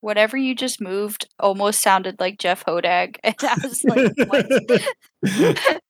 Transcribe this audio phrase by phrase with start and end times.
[0.00, 3.16] whatever you just moved almost sounded like Jeff Hodag.
[3.24, 5.80] And I was like, what?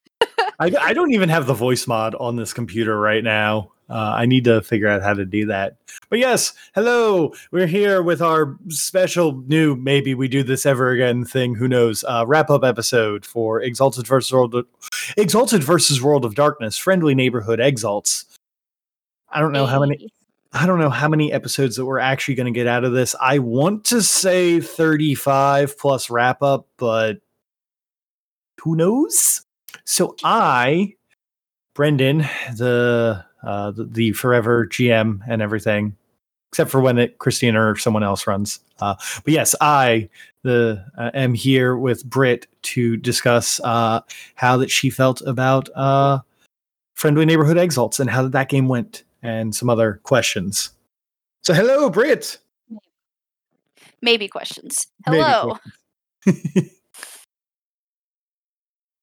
[0.58, 3.73] I, I don't even have the voice mod on this computer right now.
[3.88, 5.78] Uh, I need to figure out how to do that.
[6.10, 7.34] But yes, hello.
[7.50, 11.57] We're here with our special new, maybe we do this ever again thing.
[11.57, 12.05] Who knows?
[12.07, 14.67] Uh, wrap up episode for Exalted versus World, of,
[15.17, 18.27] Exalted versus World of Darkness, Friendly Neighborhood Exalts.
[19.29, 20.09] I don't know how many.
[20.53, 23.14] I don't know how many episodes that we're actually going to get out of this.
[23.21, 27.18] I want to say 35 plus wrap up, but
[28.61, 29.43] who knows?
[29.85, 30.95] So I,
[31.75, 35.96] Brendan, the uh, the, the forever GM and everything,
[36.51, 38.60] except for when it Christina or someone else runs.
[38.80, 40.09] Uh, but yes, I
[40.42, 44.01] the uh, am here with Britt to discuss uh,
[44.34, 46.20] how that she felt about uh,
[46.95, 50.70] friendly neighborhood exalts and how that game went and some other questions.
[51.42, 52.38] So hello, Britt.
[54.02, 54.87] Maybe questions.
[55.05, 55.59] Hello.
[56.27, 56.70] Maybe questions.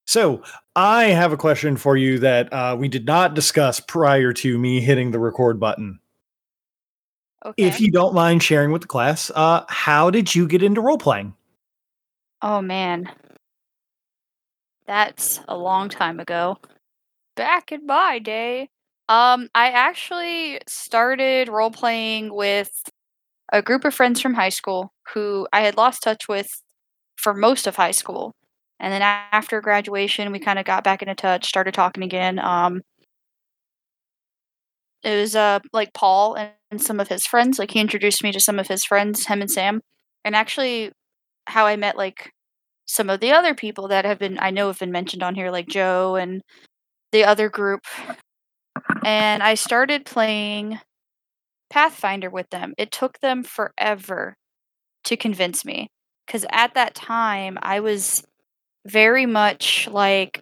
[0.07, 0.41] So
[0.73, 4.79] I have a question for you that uh, we did not discuss prior to me
[4.79, 5.99] hitting the record button.
[7.45, 7.63] Okay.
[7.63, 10.97] If you don't mind sharing with the class, uh, how did you get into role
[10.97, 11.33] playing?
[12.41, 13.11] Oh man.
[14.87, 16.57] That's a long time ago.
[17.35, 18.69] Back in my day.
[19.09, 22.69] Um, I actually started role playing with
[23.53, 26.47] a group of friends from high school who I had lost touch with
[27.17, 28.33] for most of high school.
[28.79, 32.39] And then after graduation, we kind of got back into touch, started talking again.
[32.39, 32.81] Um,
[35.03, 37.59] it was uh like Paul and, and some of his friends.
[37.59, 39.81] Like he introduced me to some of his friends, him and Sam,
[40.25, 40.91] and actually
[41.47, 42.31] how I met like
[42.87, 45.51] some of the other people that have been I know have been mentioned on here,
[45.51, 46.41] like Joe and
[47.13, 47.81] the other group.
[49.03, 50.79] And I started playing
[51.69, 52.73] Pathfinder with them.
[52.77, 54.35] It took them forever
[55.03, 55.89] to convince me
[56.25, 58.23] because at that time I was
[58.85, 60.41] very much like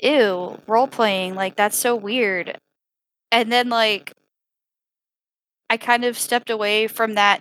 [0.00, 2.58] ew role playing like that's so weird
[3.32, 4.12] and then like
[5.70, 7.40] i kind of stepped away from that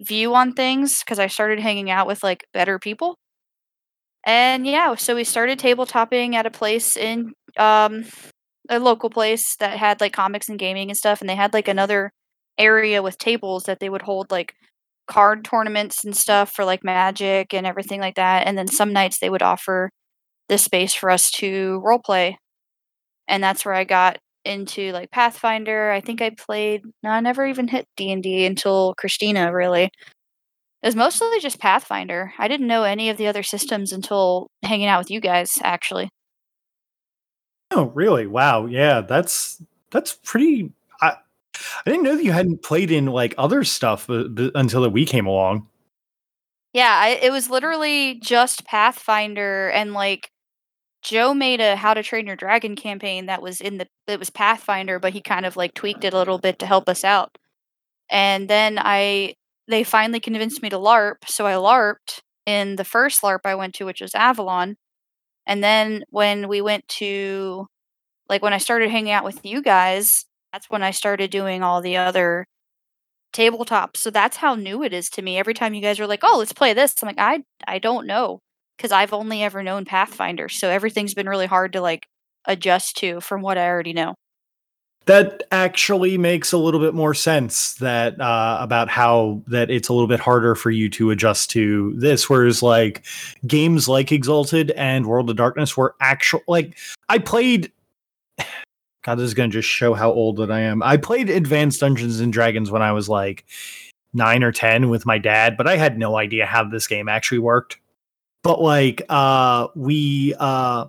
[0.00, 3.16] view on things because i started hanging out with like better people
[4.24, 8.04] and yeah so we started tabletopping at a place in um
[8.68, 11.68] a local place that had like comics and gaming and stuff and they had like
[11.68, 12.10] another
[12.58, 14.54] area with tables that they would hold like
[15.06, 19.18] card tournaments and stuff for like magic and everything like that and then some nights
[19.18, 19.90] they would offer
[20.48, 22.36] this space for us to role play
[23.28, 25.90] and that's where i got into like pathfinder.
[25.90, 29.90] I think i played no i never even hit d&d until christina really.
[30.82, 32.32] It was mostly just pathfinder.
[32.38, 36.10] I didn't know any of the other systems until hanging out with you guys actually
[37.70, 38.26] Oh, really?
[38.26, 38.66] Wow.
[38.66, 40.72] Yeah, that's that's pretty.
[41.00, 41.16] I
[41.86, 44.82] I didn't know that you hadn't played in like other stuff uh, b- b- until
[44.82, 45.68] that we came along.
[46.72, 50.30] Yeah, I, it was literally just Pathfinder and like
[51.02, 54.30] Joe made a How to Train Your Dragon campaign that was in the it was
[54.30, 57.38] Pathfinder, but he kind of like tweaked it a little bit to help us out.
[58.10, 59.34] And then I
[59.68, 63.74] they finally convinced me to LARP, so I LARPed in the first LARP I went
[63.76, 64.76] to, which was Avalon.
[65.46, 67.66] And then when we went to
[68.30, 71.80] like when I started hanging out with you guys, that's when I started doing all
[71.82, 72.46] the other
[73.32, 73.98] tabletops.
[73.98, 75.38] So that's how new it is to me.
[75.38, 78.06] Every time you guys are like, "Oh, let's play this." I'm like, "I I don't
[78.06, 78.40] know."
[78.78, 80.48] Cuz I've only ever known Pathfinder.
[80.48, 82.06] So everything's been really hard to like
[82.46, 84.14] adjust to from what I already know.
[85.06, 89.92] That actually makes a little bit more sense that uh, about how that it's a
[89.92, 92.28] little bit harder for you to adjust to this.
[92.28, 93.04] Whereas like
[93.46, 96.76] games like Exalted and World of Darkness were actual like
[97.08, 97.70] I played.
[99.04, 100.82] God, this is gonna just show how old that I am.
[100.82, 103.44] I played Advanced Dungeons and Dragons when I was like
[104.12, 107.38] nine or ten with my dad, but I had no idea how this game actually
[107.38, 107.78] worked.
[108.42, 110.86] But like uh we uh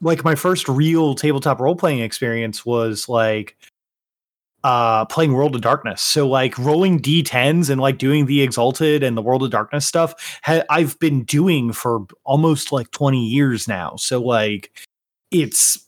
[0.00, 3.56] like my first real tabletop role playing experience was like
[4.64, 6.02] uh playing World of Darkness.
[6.02, 10.40] So like rolling d10s and like doing the Exalted and the World of Darkness stuff
[10.42, 13.96] ha- I've been doing for almost like 20 years now.
[13.96, 14.72] So like
[15.30, 15.78] it's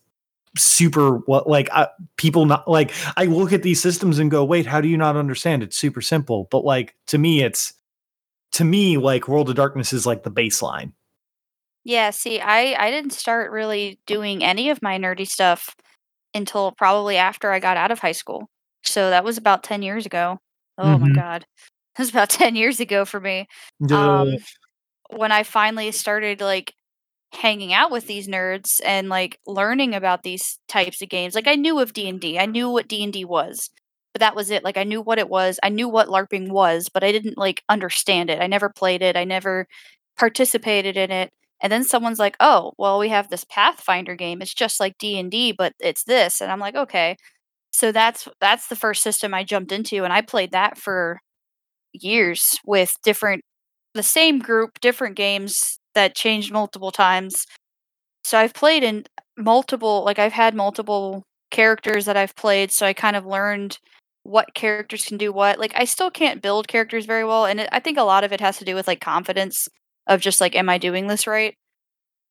[0.57, 1.87] super what like uh,
[2.17, 5.17] people not like I look at these systems and go, "Wait, how do you not
[5.17, 5.63] understand?
[5.63, 7.73] It's super simple." But like to me it's
[8.53, 10.93] to me like World of Darkness is like the baseline.
[11.85, 15.75] Yeah, see, I I didn't start really doing any of my nerdy stuff
[16.35, 18.49] until probably after I got out of high school.
[18.85, 20.39] So that was about 10 years ago.
[20.79, 21.15] Oh my Mhm.
[21.15, 21.47] god.
[21.97, 23.47] That was about 10 years ago for me.
[23.93, 24.39] Um
[25.11, 26.75] when I finally started like
[27.35, 31.35] hanging out with these nerds and like learning about these types of games.
[31.35, 32.39] Like I knew of D&D.
[32.39, 33.71] I knew what D&D was.
[34.15, 34.65] but that was it.
[34.65, 35.59] Like I knew what it was.
[35.63, 38.41] I knew what LARPing was, but I didn't like understand it.
[38.41, 39.17] I never played it.
[39.17, 39.67] I never
[40.19, 41.31] participated in it.
[41.63, 44.43] And then someone's like, "Oh, well, we have this Pathfinder game.
[44.43, 47.17] It's just like D&D, but it's this." And I'm like, "Okay."
[47.73, 51.21] So that's that's the first system I jumped into and I played that for
[51.93, 53.43] years with different
[53.95, 57.47] the same group, different games that changed multiple times.
[58.25, 59.05] So I've played in
[59.39, 63.79] multiple like I've had multiple characters that I've played, so I kind of learned
[64.25, 65.59] what characters can do what.
[65.59, 68.33] Like I still can't build characters very well and it, I think a lot of
[68.33, 69.69] it has to do with like confidence
[70.07, 71.55] of just like am I doing this right?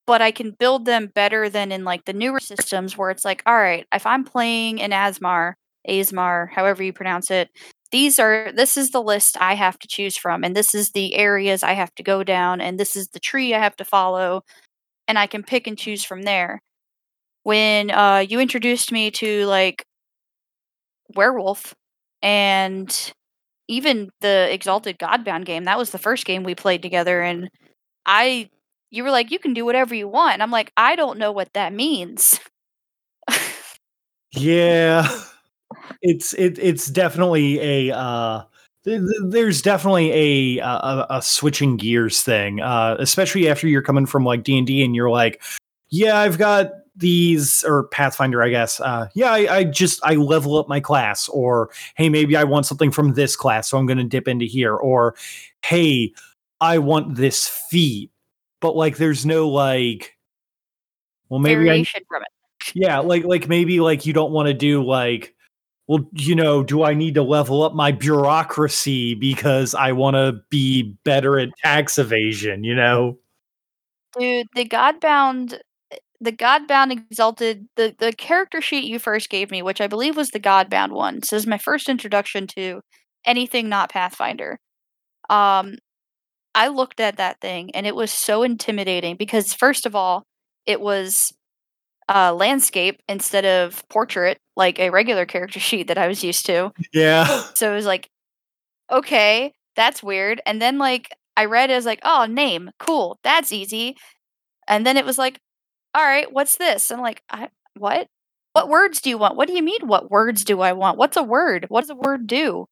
[0.06, 3.42] But I can build them better than in like the newer systems where it's like,
[3.46, 5.54] all right, if I'm playing an Asmar,
[5.88, 7.50] Asmar, however you pronounce it,
[7.92, 11.14] these are this is the list I have to choose from and this is the
[11.16, 14.42] areas I have to go down and this is the tree I have to follow
[15.08, 16.60] and I can pick and choose from there.
[17.44, 19.84] When uh you introduced me to like
[21.14, 21.74] werewolf
[22.22, 23.12] and
[23.68, 27.48] even the Exalted Godbound game, that was the first game we played together and
[28.10, 28.50] I
[28.90, 31.32] you were like, "You can do whatever you want." And I'm like, "I don't know
[31.32, 32.40] what that means."
[34.32, 35.08] Yeah.
[36.02, 38.42] It's it it's definitely a, uh
[38.84, 44.06] th th there's definitely a a a switching gears thing, uh, especially after you're coming
[44.06, 45.42] from, like, D&D and you're like,
[45.90, 50.56] "Yeah, I've got these" or Pathfinder, I guess, uh, "Yeah, I I just I level
[50.58, 54.04] up my class," or, "Hey, maybe I want something from this class, so I'm gonna
[54.04, 55.14] dip into here," or,
[55.64, 56.12] "Hey,
[56.60, 58.10] I want this feat."
[58.60, 60.16] But, like, there's no, like,
[61.30, 62.28] "Well, maybe I" Variation from it.
[62.74, 65.34] Yeah, like like, maybe, like, you don't wanna do, like,
[65.88, 70.96] "Well, you know, do I need to level up my bureaucracy because I wanna be
[71.04, 73.18] better at tax evasion," you know?
[74.18, 75.58] Dude, the Godbound
[76.20, 80.30] the Godbound Exalted the the character sheet you first gave me, which I believe was
[80.30, 82.80] the Godbound one, so this is my first introduction to
[83.26, 84.58] anything not Pathfinder.
[85.30, 85.76] Um,
[86.54, 90.24] I looked at that thing and it was so intimidating because first of all,
[90.66, 91.32] it was,
[92.08, 96.72] uh, landscape instead of portrait, like a regular character sheet that I was used to.
[96.92, 97.44] Yeah.
[97.56, 98.08] So it was like,
[98.92, 103.18] "Okay, that's weird." And then, like, I read it, I was like, "Oh, name, cool,
[103.24, 103.96] that's easy."
[104.68, 105.40] And then it was like,
[105.96, 107.48] "Alright, what's this?" I'm like, "I
[107.78, 108.08] what?
[108.54, 109.36] What words do you want?
[109.36, 110.98] What do you mean, what words do I want?
[110.98, 111.66] What's a word?
[111.70, 112.66] What does a word do?"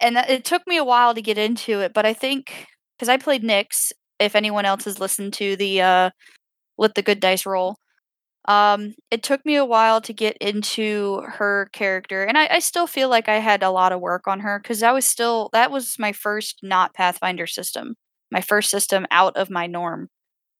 [0.00, 2.66] And that it took me a while to get into it, but I think
[2.98, 6.10] 'cause I played Nyx, if anyone else has listened to the, uh,
[6.78, 7.76] Let the Good Dice Roll.
[8.48, 12.86] Um, it took me a while to get into her character, and I I still
[12.88, 15.70] feel like I had a lot of work on her because I was still that
[15.72, 17.96] was my first not Pathfinder system,
[18.32, 20.08] my first system out of my norm.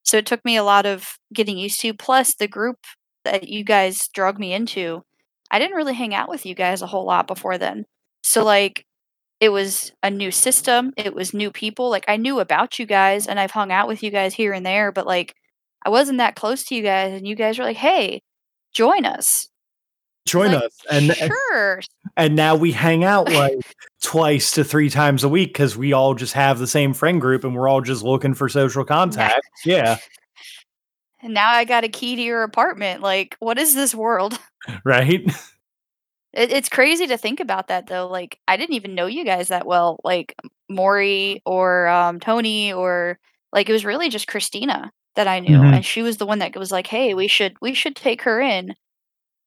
[0.04, 2.78] So it took me a lot of getting used to, plus the group
[3.24, 5.02] that you guys drug me into,
[5.50, 7.84] I didn't really hang out with you guys a whole lot before then.
[8.24, 8.86] So, like,
[9.40, 13.26] it was a new system, it was new people, like, I knew about you guys
[13.26, 15.34] and I've hung out with you guys here and there, but, like,
[15.84, 18.22] I wasn't that close to you guys, and you guys were like, "Hey,
[18.72, 19.48] join us."
[20.26, 21.82] Join like, us, and "Sure."
[22.16, 23.58] and now we hang out, like,
[24.02, 27.44] twice to 3 times a week because we all just have the same friend group
[27.44, 29.42] and we're all just looking for social contact.
[29.64, 29.98] Yeah.
[31.22, 34.38] And now I got a key to your apartment, like, what is this world?
[34.82, 35.30] Right?
[36.34, 39.48] It it's crazy to think about that though, like, I didn't even know you guys
[39.48, 40.34] that well, like,
[40.68, 43.18] Maury or, um, Tony or
[43.52, 45.72] like, it was really just Christina that I knew, Mhm.
[45.72, 48.40] and she was the one that was like, "Hey, we should we should take her
[48.40, 48.74] in."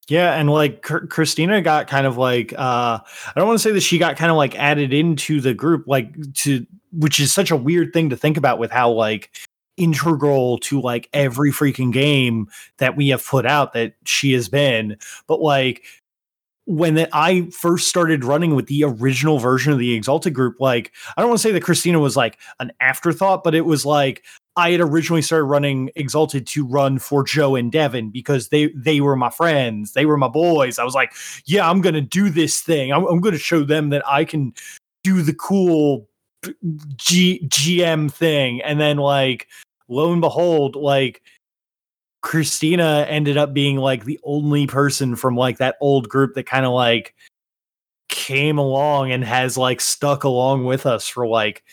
[0.10, 3.82] Yeah, and, like, Chr Christina got kind of, like, uh I don't wanna say that
[3.82, 7.92] she got kinda, like, added into the group, like, to which is such a weird
[7.94, 9.32] thing to think about with how, like,
[9.78, 12.48] integral to, like, every freaking game
[12.80, 14.98] that we have put out that she has been,
[15.28, 15.84] but, like,
[16.68, 21.22] when I first started running with the original version of the Exalted group, like, I
[21.22, 24.24] don't wanna say that Christina was, like, an afterthought, but it was, like,
[24.58, 29.00] I had originally started running Exalted to run for Joe and Devin because they they
[29.02, 30.78] were my friends, they were my boys.
[30.80, 31.14] I was like,
[31.46, 32.92] "Yeah, I'm gonna do this thing.
[32.92, 34.54] I'm I'm gonna show them that I can
[35.04, 36.10] do the cool
[36.98, 39.48] G GM thing," and then, like,
[39.90, 41.22] lo and behold, like,
[42.22, 46.70] Christina ended up being, like, the only person from, like, that old group that kinda,
[46.70, 47.16] like,
[48.10, 51.64] came along and has, like, stuck along with us for, like,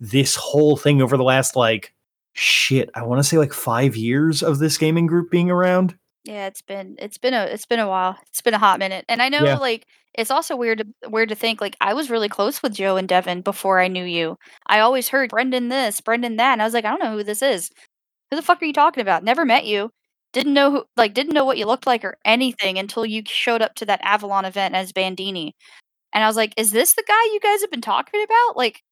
[0.00, 1.94] this whole thing over the last, like,
[2.34, 5.96] shit, I wanna say, like, 5 years of this gaming group being around?
[6.24, 8.16] Yeah, it's been it's been a it's been a while.
[8.28, 9.56] It's been a hot minute, and I know, Yeah.
[9.56, 12.96] like, it's also weird to weird to think, like, I was really close with Joe
[12.96, 14.36] and Devin before I knew you.
[14.66, 17.24] I always heard, "Brendan this, Brendan that," and I was like, "I don't know who
[17.24, 17.70] this is.
[18.32, 19.22] Who the fuck are you talking about?
[19.24, 19.92] Never met you.
[20.32, 23.62] Didn't know who like, didn't know what you looked like or anything until you showed
[23.62, 25.54] up to that Avalon event as Bandini."
[26.14, 28.82] And I was like, "Is this the guy you guys have been talking about?" Like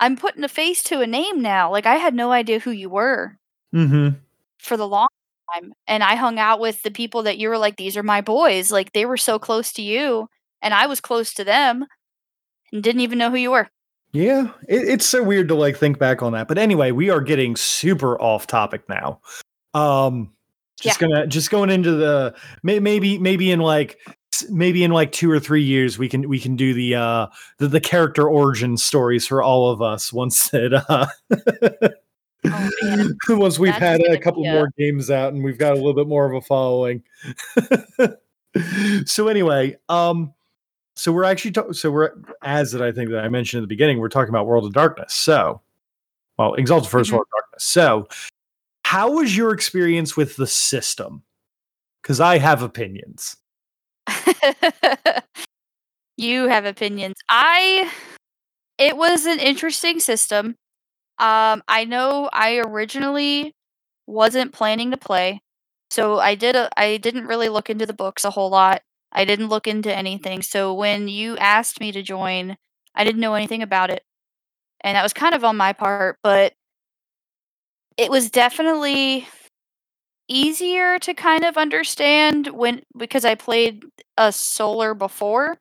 [0.00, 1.70] I'm putting a face to a name now.
[1.70, 3.38] Like I had no idea who you were
[3.74, 4.20] Mhm.
[4.58, 5.08] for the long
[5.54, 8.20] time, and I hung out with the people that you were like, "These are my
[8.20, 10.28] boys." Like they were so close to you,
[10.62, 11.86] and I was close to them,
[12.72, 13.70] and didn't even know who you were.
[14.16, 16.48] Yeah, it, it's so weird to like think back on that.
[16.48, 19.20] But anyway, we are getting super off topic now.
[19.74, 20.32] Um,
[20.80, 21.08] just Yeah.
[21.08, 23.98] gonna just going into the may, maybe maybe in like
[24.50, 27.26] maybe in like two or three years we can we can do the uh
[27.58, 31.06] the, the character origin stories for all of us once it uh
[32.44, 32.68] Oh,
[33.30, 35.94] once we've That's had a couple a- more games out and we've got a little
[35.94, 37.02] bit more of a following.
[39.06, 40.32] so anyway, um
[40.96, 42.12] so we're actually ta- so we're
[42.42, 44.72] as that I think that I mentioned in the beginning, we're talking about World of
[44.72, 45.14] Darkness.
[45.14, 45.60] So,
[46.38, 47.14] well, Exalted 1st Mhm.
[47.14, 47.64] World of Darkness.
[47.64, 48.08] So,
[48.84, 51.22] how was your experience with the system?
[52.02, 53.36] Because I have opinions.
[56.16, 57.16] you have opinions.
[57.28, 57.92] I
[58.78, 60.56] it was an interesting system.
[61.18, 63.54] Um I know I originally
[64.06, 65.40] wasn't planning to play.
[65.90, 68.82] So I did a, I didn't really look into the books a whole lot.
[69.12, 70.42] I didn't look into anything.
[70.42, 72.56] So when you asked me to join,
[72.94, 74.04] I didn't know anything about it.
[74.82, 76.54] And that was kind of on my part, but
[77.96, 79.26] it was definitely
[80.28, 83.84] easier to kind of understand when because I played
[84.16, 85.58] a solar before,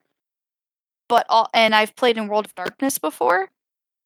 [1.08, 3.50] but all, and I've played in World of Darkness before,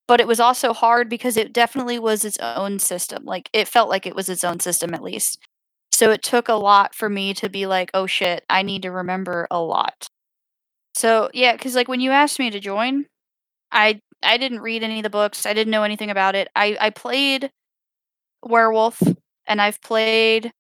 [0.07, 3.25] but it was also hard because it definitely was its own system.
[3.25, 5.39] Like it felt like it was its own system at least.
[5.99, 8.89] So it took a lot for me to be like, "Oh shit, I need to
[8.89, 10.07] remember a lot."
[10.95, 13.07] So, yeah, cuz like when you asked me to join,
[13.71, 15.45] I I didn't read any of the books.
[15.45, 16.49] I didn't know anything about it.
[16.55, 17.51] I I played
[18.43, 19.01] Werewolf
[19.47, 20.51] and I've played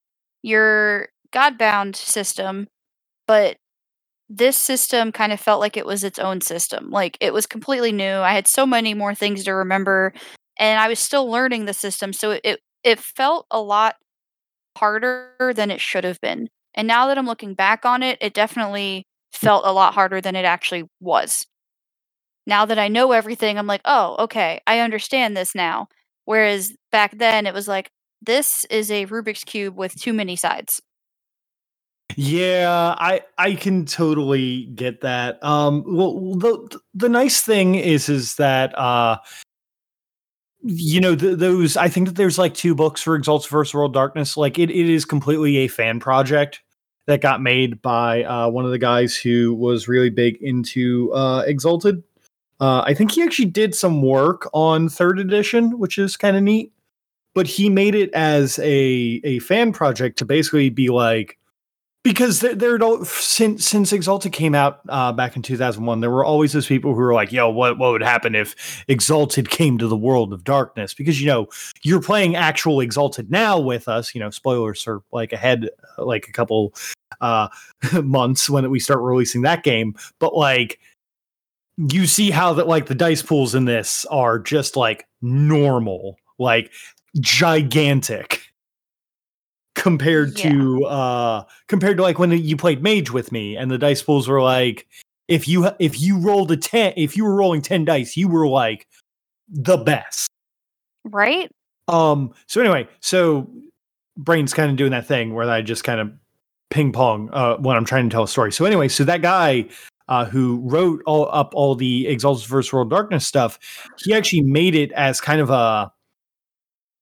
[0.43, 2.67] your Godbound system,
[3.27, 3.57] but
[4.29, 6.91] this system kind of felt like it was its own system.
[6.91, 8.19] Like it was completely new.
[8.19, 10.13] I had so many more things to remember
[10.59, 13.97] and I was still learning the system, so it it, it felt a lot
[14.79, 16.49] harder than it should have been.
[16.73, 20.35] And now that I'm looking back on it, it definitely felt a lot harder than
[20.35, 21.45] it actually was.
[22.47, 25.87] Now that I know everything, I'm like, "Oh, okay, I understand this now."
[26.25, 30.81] Whereas back then it was like, "This is a Rubik's cube with too many sides."
[32.15, 35.43] Yeah, I I can totally get that.
[35.43, 39.17] Um, well, the the nice thing is is that uh,
[40.61, 41.77] you know th- those.
[41.77, 44.37] I think that there's like two books for Exalted First World Darkness.
[44.37, 46.61] Like it, it is completely a fan project
[47.07, 51.43] that got made by uh, one of the guys who was really big into uh,
[51.47, 52.03] Exalted.
[52.59, 56.43] Uh, I think he actually did some work on third edition, which is kind of
[56.43, 56.71] neat.
[57.33, 61.38] But he made it as a a fan project to basically be like
[62.03, 66.53] because there don't since since Exalted came out uh, back in 2001, there were always
[66.53, 69.97] those people who were like, "Yo, what what would happen if Exalted came to the
[69.97, 71.47] world of darkness?" Because you know
[71.83, 74.15] you're playing actual Exalted now with us.
[74.15, 76.73] You know, spoilers are like ahead, uh, like a couple
[77.19, 77.49] uh,
[78.03, 79.93] months when we start releasing that game.
[80.19, 80.79] But like,
[81.77, 86.71] you see how that like the dice pools in this are just like normal, like
[87.19, 88.38] gigantic
[89.79, 90.51] compared Yeah.
[90.51, 94.27] to uh compared to like when you played mage with me and the dice pools
[94.27, 94.85] were like
[95.29, 98.45] if you if you rolled a 10 if you were rolling 10 dice you were
[98.45, 98.87] like
[99.47, 100.27] the best
[101.05, 101.49] Right?
[101.87, 103.49] um so anyway so
[104.17, 106.11] brain's kind of doing that thing where i just kind of
[106.69, 109.65] ping pong uh when i'm trying to tell a story so anyway so that guy
[110.09, 113.57] uh, who wrote all up all the exalted first world darkness stuff
[114.03, 115.89] he actually made it as kind of a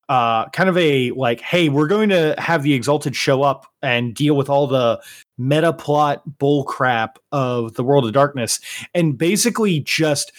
[0.10, 4.16] uh kind of a like hey we're going to have the exalted show up and
[4.16, 5.02] deal with all the
[5.38, 8.60] meta plot bull crap of the world of darkness
[8.94, 10.32] and basically just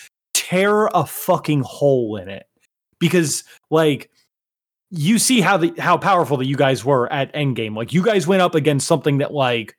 [0.48, 2.46] tear a fucking hole in it.
[2.98, 4.10] Because like
[4.90, 7.76] you see how the how powerful that you guys were at endgame.
[7.76, 9.76] Like you guys went up against something that like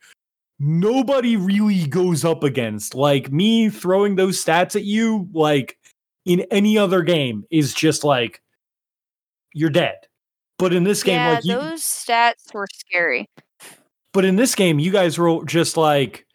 [0.60, 2.94] nobody really goes up against.
[2.94, 5.78] Like me throwing those stats at you like
[6.26, 8.42] in any other game is just like
[9.54, 9.96] you're dead.
[10.58, 13.30] But in this game, yeah, like you, those stats were scary.
[14.14, 16.26] but in this game, you guys were just like,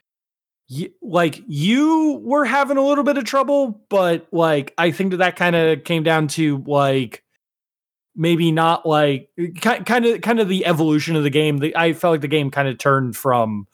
[0.71, 5.19] y- like you were having a little bit of trouble, but like I think that
[5.19, 7.23] that kind of came down to like
[8.17, 9.29] maybe not like
[9.61, 11.59] kind of kind of the evolution of the game.
[11.59, 13.67] The, I felt like the game kind of turned from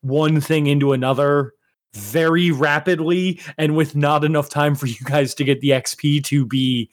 [0.00, 1.52] one thing into another
[1.94, 6.46] very rapidly and with not enough time for you guys to get the XP to
[6.46, 6.90] be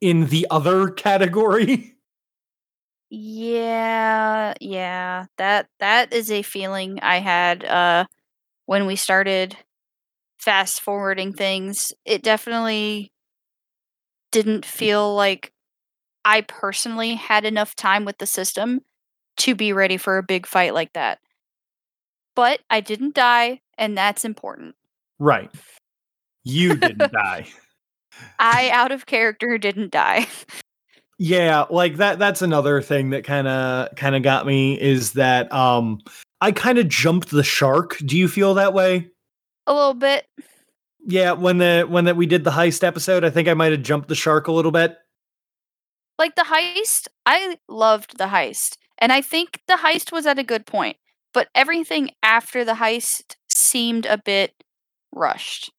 [0.00, 1.96] in the other category.
[3.12, 5.26] Yeah, yeah.
[5.36, 8.04] That that is a feeling I had uh
[8.66, 9.56] when we started
[10.38, 11.92] fast forwarding things.
[12.04, 13.12] It definitely
[14.30, 15.52] didn't feel like
[16.24, 18.82] I personally had enough time with the system
[19.38, 21.18] to be ready for a big fight like that.
[22.36, 24.76] But I didn't die, and that's important.
[25.18, 25.50] Right.
[26.44, 27.46] You didn't die.
[28.38, 30.26] I out of character didn't die.
[31.22, 35.52] Yeah, like that that's another thing that kind of kind of got me is that
[35.52, 36.00] um
[36.40, 37.98] I kind of jumped the shark.
[37.98, 39.10] Do you feel that way?
[39.66, 40.24] A little bit.
[41.06, 43.82] Yeah, when the when that we did the heist episode, I think I might have
[43.82, 44.96] jumped the shark a little bit.
[46.18, 48.78] Like the heist, I loved the heist.
[48.96, 50.96] And I think the heist was at a good point,
[51.34, 54.54] but everything after the heist seemed a bit
[55.12, 55.70] rushed.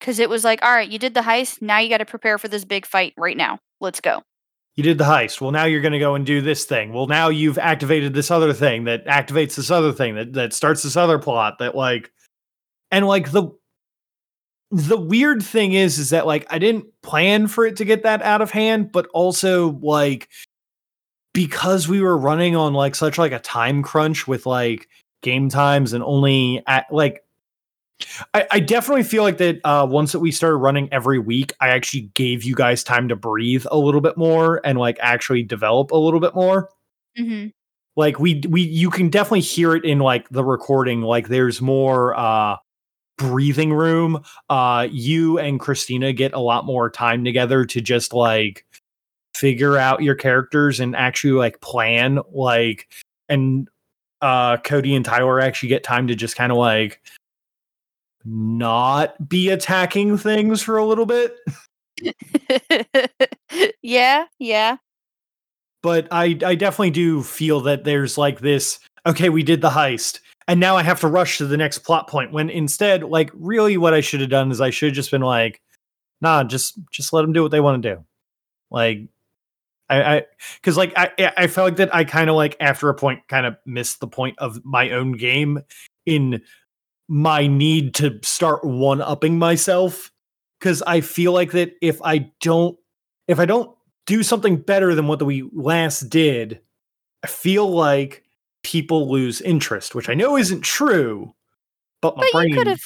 [0.00, 2.38] Cuz it was like, "All right, you did the heist, now you got to prepare
[2.38, 3.58] for this big fight right now.
[3.80, 4.22] Let's go."
[4.76, 5.40] You did the heist.
[5.40, 6.92] Well, now you're going to go and do this thing.
[6.92, 10.84] Well, now you've activated this other thing that activates this other thing that that starts
[10.84, 12.12] this other plot that like
[12.92, 13.50] and like the
[14.70, 18.22] the weird thing is is that like I didn't plan for it to get that
[18.22, 20.28] out of hand, but also like
[21.32, 24.88] because we were running on like such like a time crunch with like
[25.22, 27.24] game times and only at like
[28.34, 31.68] I, I definitely feel like that uh, once that we started running every week, I
[31.68, 35.90] actually gave you guys time to breathe a little bit more and like actually develop
[35.90, 36.68] a little bit more.
[37.18, 37.52] Mhm.
[37.96, 41.02] Like we we you can definitely hear it in like the recording.
[41.02, 42.56] Like there's more uh
[43.18, 44.22] breathing room.
[44.48, 48.64] Uh you and Christina get a lot more time together to just like
[49.34, 52.88] figure out your characters and actually like plan like
[53.28, 53.68] and
[54.22, 57.00] uh Cody and Tyler actually get time to just kind of like
[58.28, 61.36] not be attacking things for a little bit.
[63.82, 64.76] yeah, yeah.
[65.82, 70.20] But I I definitely do feel that there's like this okay, we did the heist
[70.48, 73.76] and now I have to rush to the next plot point when instead like really
[73.76, 75.60] what I should have done is I should have just been like
[76.20, 78.04] nah, just just let them do what they want to do.
[78.70, 79.08] Like
[79.88, 80.22] I, I
[80.62, 83.46] cuz like I I felt like that I kind of like after a point kind
[83.46, 85.60] of missed the point of my own game
[86.06, 86.42] in
[87.08, 90.12] my need to start one upping myself
[90.60, 92.78] because I feel like that if I don't
[93.26, 93.74] if I don't
[94.06, 96.60] do something better than what we last did,
[97.22, 98.24] I feel like
[98.62, 101.34] people lose interest, which I know isn't true,
[102.00, 102.82] but my But you brain could have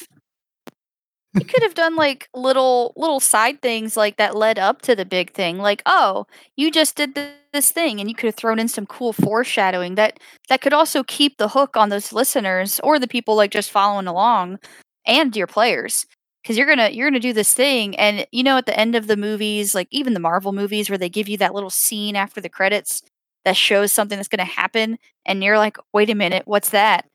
[1.35, 5.05] you could have done like little little side things like that led up to the
[5.05, 5.59] big thing.
[5.59, 8.87] Like, oh, you just did th- this thing and you could have thrown in some
[8.87, 10.19] cool foreshadowing that
[10.49, 14.07] that could also keep the hook on those listeners or the people like just following
[14.07, 14.59] along
[15.07, 16.07] and your players.
[16.47, 19.07] Cuz you're to you're to do this thing and you know at the end of
[19.07, 22.41] the movies, like even the Marvel movies where they give you that little scene after
[22.41, 23.03] the credits
[23.45, 27.07] that shows something that's to happen and you're like, "Wait a minute, what's that?"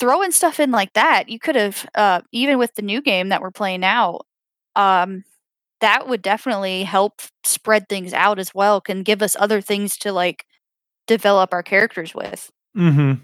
[0.00, 3.42] Throwing stuff in like that, you could have uh, even with the new game that
[3.42, 4.20] we're playing now,
[4.74, 5.22] um,
[5.80, 8.80] that would definitely help spread things out as well.
[8.80, 10.44] Can give us other things to like
[11.06, 12.50] develop our characters with.
[12.74, 13.14] hmm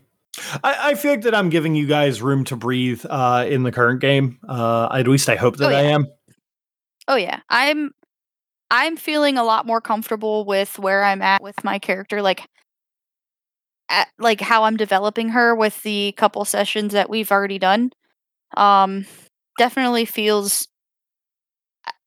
[0.63, 3.73] I, I feel like that I'm giving you guys room to breathe uh, in the
[3.73, 4.39] current game.
[4.47, 6.07] Uh, at least I hope that Oh I am.
[7.09, 7.41] Oh yeah.
[7.49, 7.93] I'm
[8.71, 12.21] I'm feeling a lot more comfortable with where I'm at with my character.
[12.21, 12.47] Like
[13.89, 17.93] at, like how I'm developing her with the couple sessions that we've already done.
[18.57, 19.07] Um,
[19.59, 20.69] definitely feels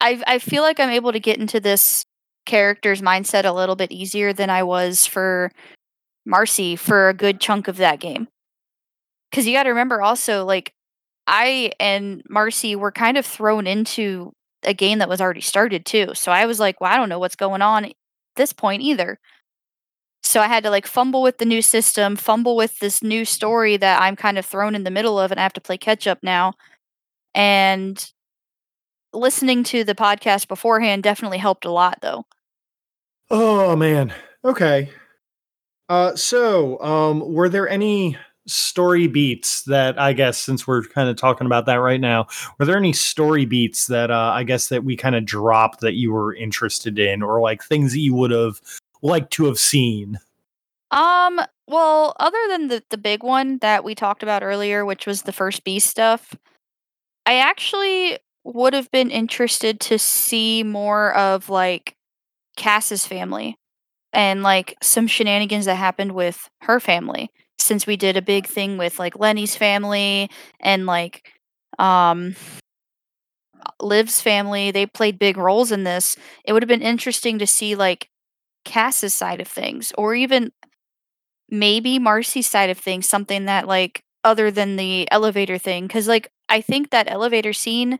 [0.01, 2.05] I I feel like I'm able to get into this
[2.45, 5.51] character's mindset a little bit easier than I was for
[6.25, 8.27] Marcy for a good chunk of that game.
[9.31, 10.73] Cuz you got to remember also like
[11.27, 16.13] I and Marcy were kind of thrown into a game that was already started too.
[16.15, 17.93] So I was like, well, I don't know what's going on at
[18.35, 19.19] this point either.
[20.23, 23.77] So I had to like fumble with the new system, fumble with this new story
[23.77, 26.07] that I'm kind of thrown in the middle of and I have to play catch
[26.07, 26.53] up now.
[27.33, 28.11] And
[29.13, 32.25] listening to the podcast beforehand definitely helped a lot though.
[33.29, 34.13] Oh man.
[34.43, 34.89] Okay.
[35.87, 41.15] Uh, so, um, were there any story beats that I guess since we're kind of
[41.17, 42.27] talking about that right now,
[42.57, 45.93] were there any story beats that uh, I guess that we kind of dropped that
[45.93, 48.61] you were interested in, or like things that you would have
[49.01, 50.19] liked to have seen?
[50.91, 55.23] Um, well, other than the the big one that we talked about earlier, which was
[55.23, 56.35] the first beast stuff,
[57.25, 61.95] I actually would have been interested to see more of like
[62.57, 63.55] Cass's family
[64.13, 68.77] and like some shenanigans that happened with her family since we did a big thing
[68.77, 71.31] with like Lenny's family and like
[71.77, 72.35] um
[73.81, 76.15] Liv's family, they played big roles in this.
[76.45, 78.09] It would have been interesting to see like
[78.69, 80.51] Cass's side of things or even
[81.49, 86.31] maybe Marcy's side of things, something that like other than the elevator thing cuz like
[86.49, 87.99] I think that elevator scene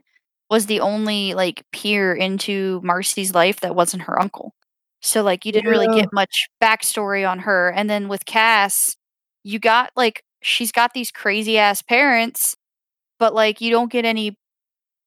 [0.50, 4.54] was the only like peer into Marcy's life that wasn't her uncle.
[5.02, 7.70] So like you didn't really get much backstory on her.
[7.72, 8.96] And then with Cass,
[9.44, 12.56] you got like she's got these crazy ass parents,
[13.20, 14.36] but like you don't get any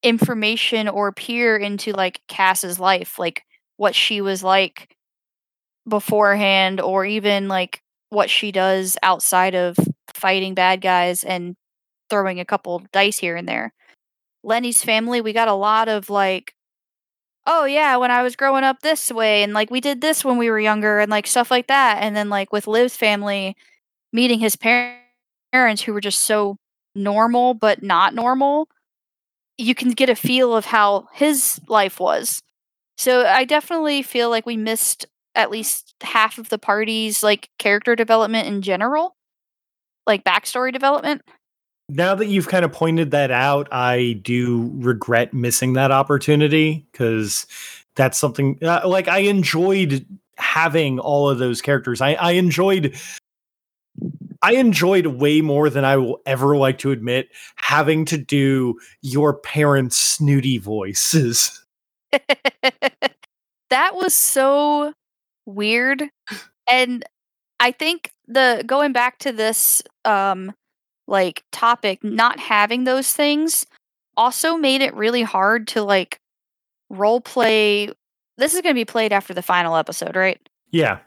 [0.03, 3.43] information or peer into like Cass's life, like
[3.77, 4.95] what she was like
[5.87, 9.77] beforehand or even like what she does outside of
[10.13, 11.55] fighting bad guys and
[12.09, 13.73] throwing a couple dice here and there.
[14.43, 16.53] Lenny's family, we got a lot of like,
[17.45, 20.37] oh yeah, when I was growing up this way, and like we did this when
[20.37, 21.97] we were younger, and like stuff like that.
[22.01, 23.55] And then like with Liv's family,
[24.11, 26.57] meeting his parents who were just so
[26.95, 28.67] normal but not normal,
[29.57, 32.41] you can get a feel of how his life was.
[32.97, 37.95] So I definitely feel like we missed at least half of the party's like character
[37.95, 39.15] development in general,
[40.05, 41.21] like backstory development.
[41.89, 47.45] now that you've kind of pointed that out, I do regret missing that opportunity because
[47.95, 50.05] that's something uh, like I enjoyed
[50.37, 52.01] having all of those characters.
[52.01, 52.95] I, I enjoyed.
[54.41, 59.35] I enjoyed way more than I will ever like to admit having to do your
[59.35, 61.63] parents' snooty voices.
[63.69, 64.93] that was so
[65.45, 66.03] weird.
[66.67, 67.03] And
[67.59, 70.53] I think the going back to this um
[71.07, 73.65] like topic, not having those things
[74.15, 76.19] also made it really hard to like
[76.89, 77.89] role play.
[78.37, 80.39] This is going to be played after the final episode, right?
[80.71, 80.99] Yeah.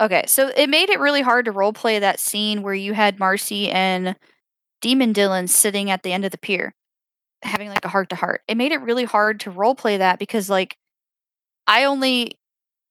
[0.00, 3.18] Okay, so it made it really hard to role play that scene where you had
[3.18, 4.16] Marcy and
[4.82, 6.74] Demon Dylan sitting at the end of the pier
[7.42, 8.42] having like a heart to heart.
[8.48, 10.76] It made it really hard to role play that because like
[11.66, 12.38] I only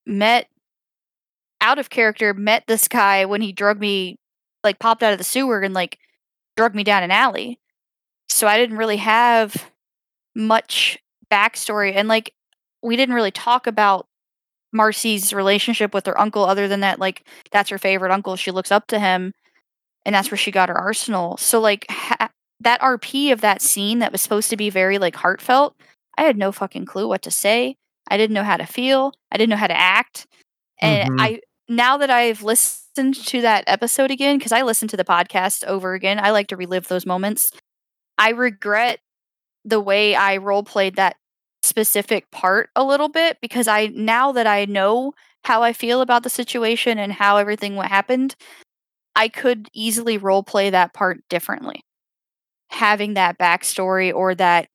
[0.05, 0.47] met
[1.65, 4.17] out of character met this guy when he drug me
[4.63, 5.97] like popped out of the sewer and like
[6.55, 7.59] drug me down an alley.
[8.29, 9.69] So I didn't really have
[10.35, 10.99] much
[11.31, 12.33] backstory and like
[12.83, 14.07] we didn't really talk about
[14.71, 18.35] Marcy's relationship with her uncle other than that like that's her favorite uncle.
[18.35, 19.33] She looks up to him
[20.05, 21.37] and that's where she got her arsenal.
[21.37, 22.29] So like ha-
[22.61, 25.75] that RP of that scene that was supposed to be very like heartfelt,
[26.17, 27.75] I had no fucking clue what to say.
[28.09, 29.13] I didn't know how to feel.
[29.31, 30.27] I didn't know how to act.
[30.81, 31.21] And Mhm.
[31.21, 35.63] I now that I've listened to that episode again because I listened to the podcast
[35.65, 37.51] over again, I like to relive those moments.
[38.17, 38.99] I regret
[39.63, 41.17] the way I role played that
[41.63, 46.23] specific part a little bit because I now that I know how I feel about
[46.23, 48.35] the situation and how everything what happened,
[49.15, 51.81] I could easily role play that part differently.
[52.69, 54.69] Having that backstory or that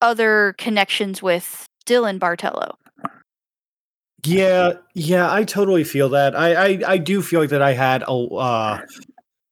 [0.00, 2.74] other connections with Dylan Bartello.
[4.24, 6.36] Yeah, yeah, I totally feel that.
[6.36, 8.80] I, I, I do feel like that I had a uh,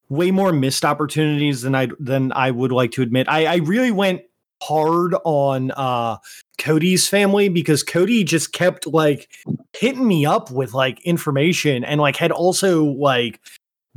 [0.09, 3.28] way more missed opportunities than I than I would like to admit.
[3.28, 4.22] I, I really went
[4.62, 6.16] hard on uh,
[6.59, 9.31] Cody's family because Cody just kept like
[9.72, 13.40] hitting me up with like information and like had also like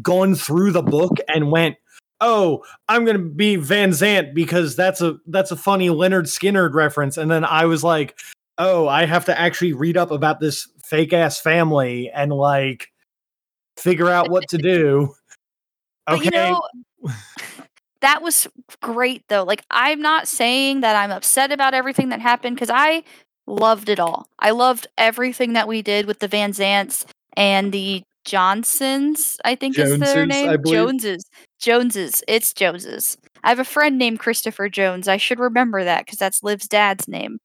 [0.02, 1.76] gone through the book and went,
[2.22, 7.18] "Oh, I'm gonna be Van Zant because that's a that's a funny Lynyrd Skynyrd reference."
[7.18, 8.18] And then I was like,
[8.58, 12.90] "Oh, I have to actually read up about this fake ass family and like
[13.78, 15.14] figure out what to do."
[16.10, 16.62] Okay, you know,
[18.02, 18.48] that was
[18.82, 19.44] great though.
[19.44, 23.04] Like I'm not saying that I'm upset about everything that happened because I
[23.48, 24.28] loved it all.
[24.40, 27.06] I loved everything that we did with the Van Zants
[27.38, 30.58] and the Johnsons, I think is Joneses, their name.
[30.66, 31.26] Joneses.
[31.60, 32.24] Joneses.
[32.28, 33.18] It's Joneses.
[33.44, 35.08] I have a friend named Christopher Jones.
[35.08, 37.40] I should remember that because that's Liv's dad's name.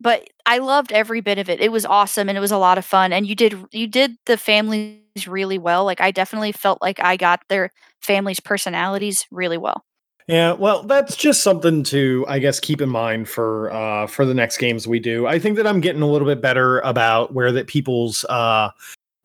[0.00, 1.60] But I loved every bit of it.
[1.60, 3.12] It was awesome and it was a lot of fun.
[3.12, 5.84] And you did you did the families really well.
[5.84, 9.84] Like I definitely felt like I got their families' personalities really well.
[10.26, 14.34] Yeah, well, that's just something to, I guess, keep in mind for uh for the
[14.34, 15.26] next games we do.
[15.26, 18.70] I think that I'm getting a little bit better about where that people's uh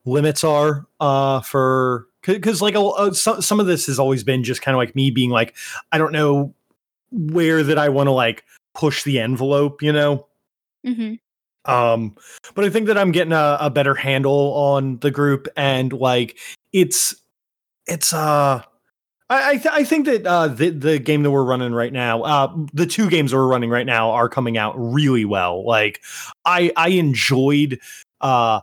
[0.04, 4.42] limits are uh for because like a, uh, some some of this has always been
[4.42, 5.54] just kind of like me being like,
[5.92, 6.52] I don't know
[7.12, 10.26] where that I want to like push the envelope, you know.
[10.86, 11.14] Hmm
[11.64, 12.16] Um,
[12.54, 16.38] but I think that I'm getting a, a better handle on the group and like
[16.72, 17.14] it's
[17.86, 18.62] it's uh
[19.30, 22.22] I I, th- I think that uh the the game that we're running right now,
[22.22, 25.64] uh the two games that we're running right now are coming out really well.
[25.66, 26.02] Like
[26.46, 27.80] I I enjoyed
[28.22, 28.60] uh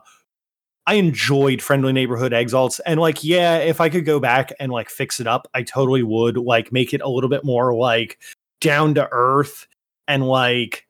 [0.86, 4.90] I enjoyed Friendly Neighborhood Exalts and like yeah, if I could go back and like
[4.90, 8.18] fix it up, I totally would like make it a little bit more like
[8.60, 9.66] down to earth
[10.08, 10.86] and like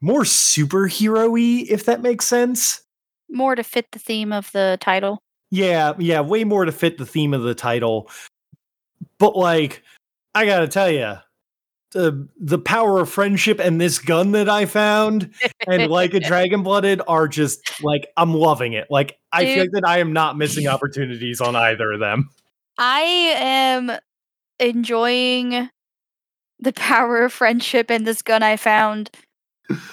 [0.00, 2.82] more superhero-y if that makes sense.
[3.28, 5.22] More to fit the theme of the title.
[5.50, 8.10] Yeah, yeah, way more to fit the theme of the title.
[9.18, 9.82] But like
[10.34, 11.16] I gotta tell you,
[11.92, 15.32] the the power of friendship and this gun that I found
[15.66, 18.86] and like a dragon blooded are just like I'm loving it.
[18.90, 19.54] Like I Dude.
[19.54, 22.28] feel that I am not missing opportunities on either of them.
[22.78, 23.00] I
[23.36, 23.92] am
[24.58, 25.70] enjoying
[26.58, 29.10] the power of friendship and this gun I found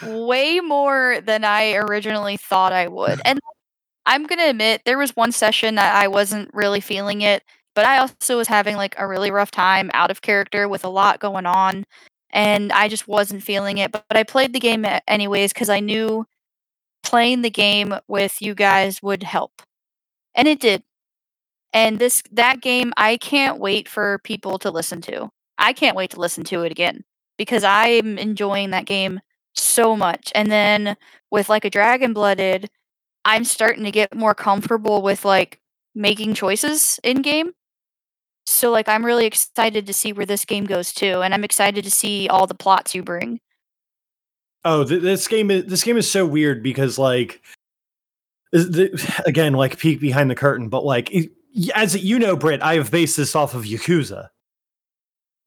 [0.06, 3.22] way more than I originally thought I would.
[3.26, 3.40] And
[4.06, 7.44] I'm gonna admit there was one session that I wasn't really feeling it,
[7.76, 10.90] but I also was having like a really rough time out of character with a
[10.90, 11.86] lot going on,
[12.32, 13.92] and I just wasn't feeling it.
[13.92, 16.26] But, but I played the game anyways because I knew
[17.04, 19.62] playing the game with you guys would help,
[20.36, 20.84] and it did.
[21.74, 25.30] And this that game, I can't wait for people to listen to.
[25.58, 27.04] I can't wait to listen to it again
[27.38, 29.20] because I'm enjoying that game
[29.74, 30.32] so much.
[30.36, 30.96] And then
[31.32, 32.70] with like a Dragon Blooded,
[33.26, 35.60] I'm starting to get more comfortable with like
[35.96, 37.54] making choices in game.
[38.46, 41.84] So like I'm really excited to see where this game goes too, and I'm excited
[41.86, 43.40] to see all the plots you bring.
[44.66, 47.42] Oh, th- this game is this game is so weird because like
[48.52, 48.92] the,
[49.26, 51.32] again like peek behind the curtain, but like it,
[51.74, 54.28] as you know, Britt, I have based this off of Yakuza,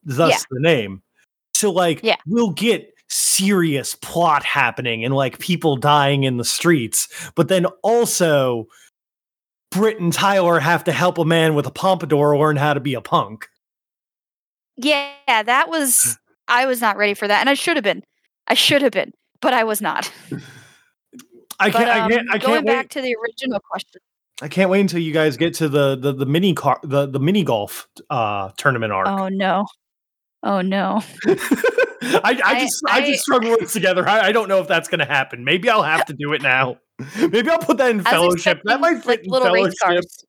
[0.05, 0.39] thus Yeah.
[0.51, 1.03] the name.
[1.55, 2.17] So like Yeah.
[2.27, 8.67] we'll get serious plot happening and like people dying in the streets, but then also
[9.71, 12.95] Britt and Tyler have to help a man with a pompadour learn how to be
[12.95, 13.49] a punk.
[14.77, 18.03] Yeah, that was I was not ready for that, and I should have been.
[18.49, 20.13] I should have been, but I was not.
[21.59, 22.73] I can't, I um, can't, I going can't wait.
[22.73, 24.01] back to the original question.
[24.43, 27.19] I can't wait until you guys get to the the, the mini car the, the
[27.19, 29.09] mini golf uh tournament arc.
[29.09, 29.67] Oh no.
[30.43, 31.03] Oh no.
[32.03, 34.09] I, I I- just I, I- just struggle words together.
[34.09, 35.45] I, I don't know if that's gonna happen.
[35.45, 36.77] Maybe I'll have to do it now.
[37.19, 38.61] Maybe I'll put that in I fellowship.
[38.65, 40.03] That might fit like in little race fellowship.
[40.05, 40.25] cars.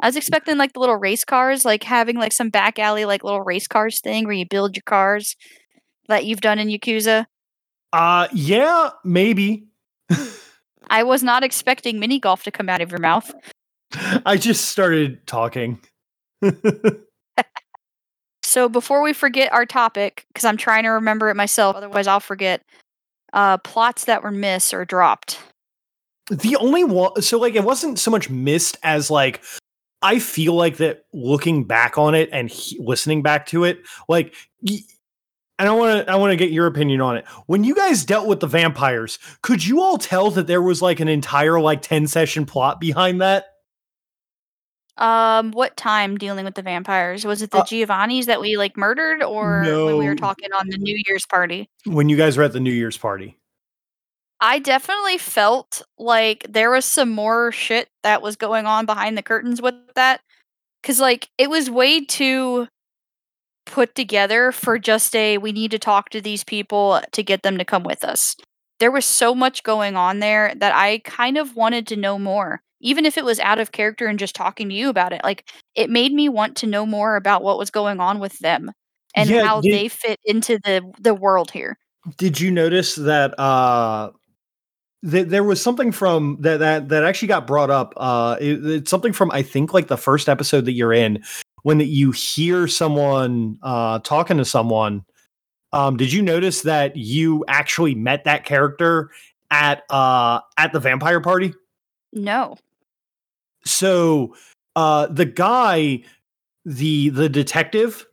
[0.00, 3.24] I was expecting like the little race cars, like having like some back alley like
[3.24, 5.34] little race cars thing where you build your cars
[6.08, 7.26] that you've done in Yakuza.
[7.92, 9.66] Uh yeah, maybe.
[10.90, 13.30] I was not expecting mini golf to come out of your mouth.
[14.24, 15.80] I just started talking.
[18.48, 22.18] So before we forget our topic, because I'm trying to remember it myself, otherwise I'll
[22.18, 22.62] forget.
[23.34, 25.38] Uh, plots that were missed or dropped.
[26.30, 29.42] the only one so like it wasn't so much missed as like
[30.02, 34.34] i feel like that looking back on it and he, listening back to it like
[34.62, 38.04] and i want to i want to get your opinion on it when you guys
[38.04, 41.82] dealt with the vampires could you all tell that there was like an entire like
[41.82, 43.57] 10 session plot behind that
[44.98, 47.24] Um, what time dealing with the vampires?
[47.24, 50.68] Was it the Uh, Giovannis that we like murdered, or when we were talking on
[50.68, 51.68] the New Year's party?
[51.84, 53.36] when you guys were at the new year's party
[54.40, 59.22] I definitely felt like there was some more shit that was going on behind the
[59.22, 60.20] curtains with that.
[60.84, 62.68] Cause like it was way too
[63.66, 67.58] put together for just a we need to talk to these people to get them
[67.58, 68.36] to come with us.
[68.80, 72.60] There was so much going on there that I kind of wanted to know more.
[72.80, 75.20] Even if it was out of character and just talking to you about it.
[75.24, 78.70] Like it made me want to know more about what was going on with them
[79.16, 81.76] and Yeah, how did- they fit into the the world here.
[82.16, 84.10] did you notice that uh
[85.10, 88.90] th- there was something from that that that actually got brought up uh it- it's
[88.90, 91.22] something from i think like the first episode that you're in
[91.64, 95.02] when you hear someone uh talking to someone
[95.72, 99.10] um did you notice that you actually met that character
[99.50, 101.52] at uh at the vampire party
[102.12, 102.56] No.
[103.64, 104.34] so
[104.76, 106.02] uh the guy
[106.64, 108.06] the the detective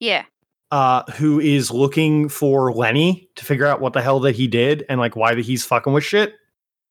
[0.00, 0.24] Yeah.
[0.70, 4.84] uh, who is looking for Lenny to figure out what the hell that he did
[4.88, 6.34] and like why that he's fucking with shit.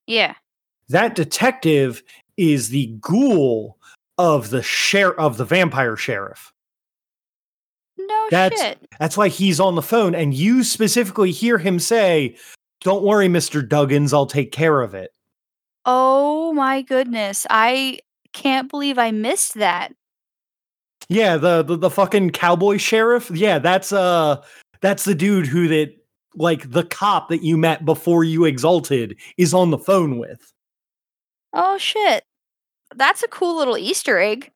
[0.08, 0.36] Yeah.
[0.90, 2.04] That detective
[2.38, 3.78] is the ghoul
[4.18, 6.53] of the share of the vampire sheriff.
[8.08, 8.80] No That's- shit.
[9.00, 12.36] That's why he's on the phone, and you specifically hear him say,
[12.82, 15.12] "Don't worry, Mister Duggins, I'll take care of it."
[15.86, 17.46] Oh my goodness.
[17.50, 18.00] I
[18.34, 19.94] can't believe I missed that.
[21.10, 23.30] Yeah, the the, the fucking cowboy sheriff.
[23.32, 24.42] Yeah, that's uh
[24.82, 25.94] that's the dude who that
[26.36, 30.54] like the cop that you met before you exalted is on the phone with.
[31.54, 32.24] Oh shit.
[32.96, 34.52] That's a cool little Easter egg.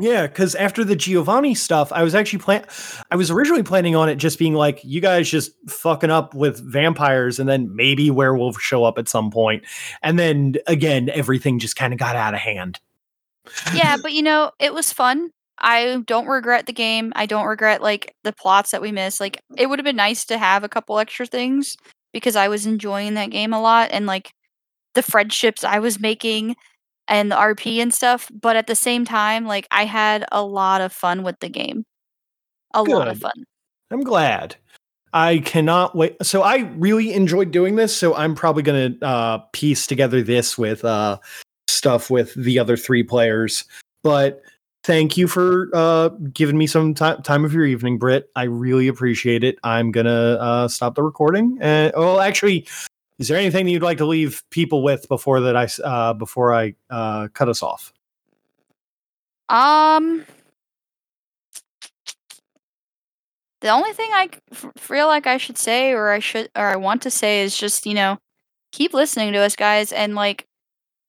[0.00, 2.64] Yeah, because after the Giovanni stuff, I was actually plan.
[3.10, 6.60] I was originally planning on it just being like, you guys just fucking up with
[6.60, 9.64] vampires, and then maybe werewolves show up at some point,
[10.02, 12.78] and then again, everything just kind of got out of hand.
[13.74, 15.30] Yeah, but you know, it was fun.
[15.60, 17.12] I don't regret the game.
[17.16, 19.20] I don't regret like the plots that we missed.
[19.20, 21.76] Like it would have been nice to have a couple extra things
[22.12, 24.32] because I was enjoying that game a lot and like
[24.94, 26.56] the friendships I was making
[27.08, 30.80] and the RP and stuff, but at the same time like I had a lot
[30.80, 31.84] of fun with the game.
[32.74, 33.44] A lot of fun.
[33.90, 34.56] I'm glad.
[35.12, 36.16] I cannot wait.
[36.22, 37.96] So I really enjoyed doing this.
[37.96, 41.18] So I'm probably going to uh, piece together this with uh,
[41.66, 43.64] stuff with the other three players.
[44.02, 44.42] But
[44.84, 48.30] thank you for uh, giving me some ti- time of your evening, Britt.
[48.36, 49.58] I really appreciate it.
[49.64, 51.58] I'm going to uh, stop the recording.
[51.60, 52.66] And well, actually,
[53.18, 56.54] is there anything that you'd like to leave people with before that I uh, before
[56.54, 57.92] I uh, cut us off?
[59.48, 60.24] Um,
[63.60, 64.28] the only thing I
[64.76, 67.86] feel like I should say, or I should, or I want to say, is just
[67.86, 68.18] you know,
[68.72, 70.46] keep listening to us, guys, and like,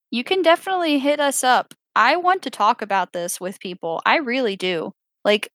[0.09, 1.73] you can definitely hit us up.
[1.95, 4.01] I want to talk about this with people.
[4.05, 4.93] I really do.
[5.25, 5.51] Like,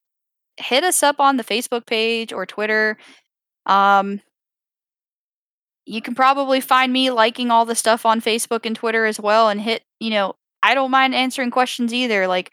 [0.56, 2.96] hit us up on the Facebook page or Twitter.
[3.66, 4.20] Um,
[5.86, 9.48] you can probably find me liking all the stuff on Facebook and Twitter as well,
[9.48, 9.82] and hit.
[10.00, 12.26] You know, I don't mind answering questions either.
[12.26, 12.52] Like,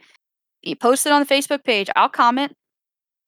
[0.62, 1.90] you post it on the Facebook page.
[1.96, 2.54] I'll comment.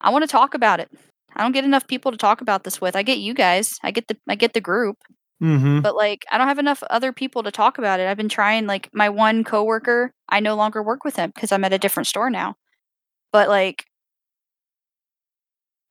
[0.01, 0.89] I want to talk about it.
[1.35, 2.95] I don't get enough people to talk about this with.
[2.95, 3.77] I get you guys.
[3.83, 4.97] I get the I get the group,
[5.41, 5.81] Mm-hmm.
[5.81, 8.07] but like I don't have enough other people to talk about it.
[8.07, 11.65] I've been trying like my one coworker, I no longer work with him because I'm
[11.65, 12.55] at a different store now.
[13.33, 13.83] But like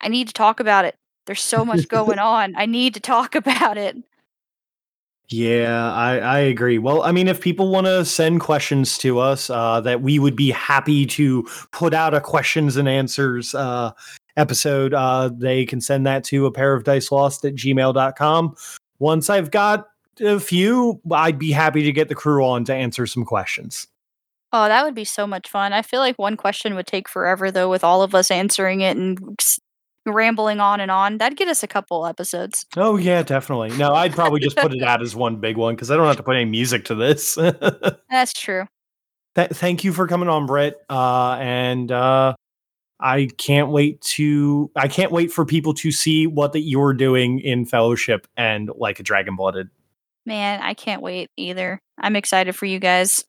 [0.00, 0.94] I need to talk about it.
[1.26, 2.54] There's so much going on.
[2.56, 3.96] I need to talk about it.
[5.28, 6.78] Yeah, I, I agree.
[6.78, 10.36] Well, I mean, if people want to send questions to us, uh, that we would
[10.36, 13.92] be happy to put out a questions and answers uh,
[14.36, 18.54] episode, uh, they can send that to a pair of dice lost at gmail.com.
[18.98, 19.88] Once I've got
[20.20, 23.88] a few, I'd be happy to get the crew on to answer some questions.
[24.52, 25.72] Oh, that would be so much fun.
[25.72, 28.98] I feel like one question would take forever though with all of us answering it
[28.98, 29.40] and
[30.06, 31.18] rambling on and on.
[31.18, 32.66] That'd get us a couple episodes.
[32.76, 33.70] Oh, yeah, definitely.
[33.76, 36.16] No, I'd probably just put it out as one big one because I don't have
[36.16, 37.34] to put any music to this.
[38.10, 38.66] That's true.
[39.34, 40.80] Th- thank you for coming on, Brett.
[40.90, 42.34] Uh, and uh,
[43.00, 44.70] I can't wait to.
[44.76, 49.00] I can't wait for people to see what that you're doing in Fellowship and like
[49.00, 49.68] a Dragon Blooded.
[50.24, 51.80] Man, I can't wait either.
[51.98, 53.24] I'm excited for you guys.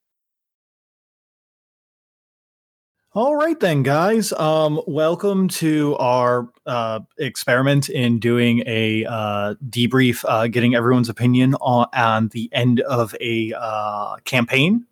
[3.15, 4.33] All right, then, guys.
[4.33, 11.53] Um, welcome to our uh, experiment in doing a uh, debrief, uh, getting everyone's opinion
[11.61, 14.87] on, on the end of a uh, campaign.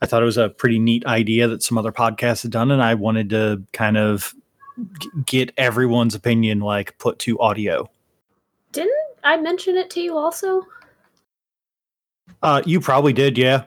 [0.00, 2.82] I thought it was a pretty neat idea that some other podcasts had done, and
[2.82, 4.32] I wanted to kind of
[4.98, 7.90] g- get everyone's opinion like put to audio.
[8.72, 10.66] Didn't I mention it to you also?
[12.42, 13.64] Uh, you probably did, yeah.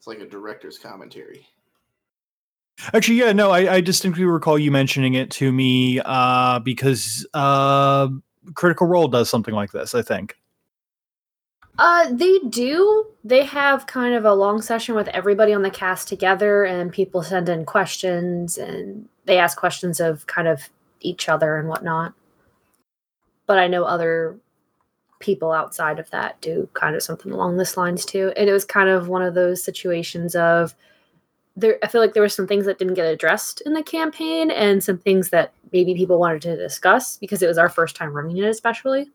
[0.00, 1.46] It's like a director's commentary.
[2.94, 8.08] Actually, yeah, no, I, I distinctly recall you mentioning it to me uh, because uh,
[8.54, 9.94] Critical Role does something like this.
[9.94, 10.38] I think.
[11.78, 13.08] Uh, they do.
[13.24, 17.22] They have kind of a long session with everybody on the cast together, and people
[17.22, 20.70] send in questions, and they ask questions of kind of
[21.02, 22.14] each other and whatnot.
[23.44, 24.38] But I know other
[25.20, 28.32] people outside of that do kind of something along this lines too.
[28.36, 30.74] And it was kind of one of those situations of
[31.56, 31.78] there.
[31.82, 34.82] I feel like there were some things that didn't get addressed in the campaign, and
[34.82, 38.38] some things that maybe people wanted to discuss because it was our first time running
[38.38, 39.08] it, especially.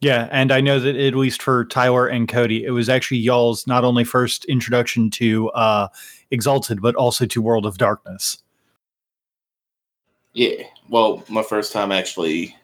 [0.00, 3.68] Yeah, and I know that at least for Tyler and Cody, it was actually y'all's
[3.68, 5.88] not only first introduction to uh,
[6.32, 8.38] Exalted, but also to World of Darkness.
[10.32, 10.64] Yeah.
[10.88, 12.56] Well, my first time actually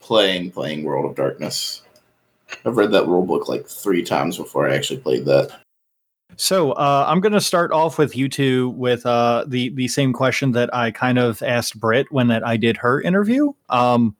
[0.00, 1.82] playing playing World of Darkness.
[2.64, 5.60] I've read that rule book like three times before I actually played that.
[6.36, 10.12] So uh, I'm going to start off with you two with uh, the the same
[10.12, 13.52] question that I kind of asked Britt when that I did her interview.
[13.68, 14.16] Um,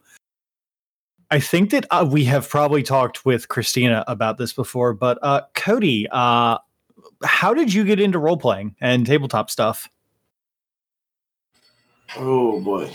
[1.30, 5.42] I think that uh, we have probably talked with Christina about this before, but uh,
[5.54, 6.58] Cody, uh,
[7.22, 9.88] how did you get into role playing and tabletop stuff?
[12.16, 12.90] Oh boy.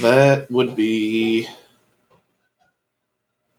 [0.00, 1.48] That would be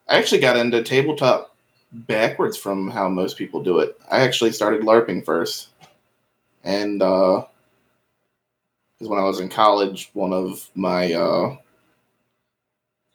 [0.09, 1.55] I actually got into tabletop
[1.91, 3.99] backwards from how most people do it.
[4.09, 5.69] I actually started LARPing first.
[6.63, 7.45] And uh
[8.97, 11.55] because when I was in college, one of my uh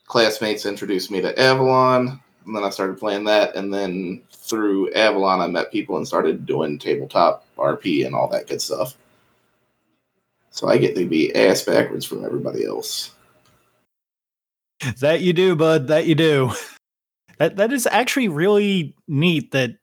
[0.06, 5.40] classmates introduced me to Avalon, and then I started playing that, and then through Avalon
[5.40, 8.96] I met people and started doing tabletop RP and all that good stuff.
[10.50, 13.10] So I get to be ass backwards from everybody else.
[15.00, 15.88] That you do, bud.
[15.88, 16.52] That you do.
[17.38, 19.52] That that is actually really neat.
[19.52, 19.76] That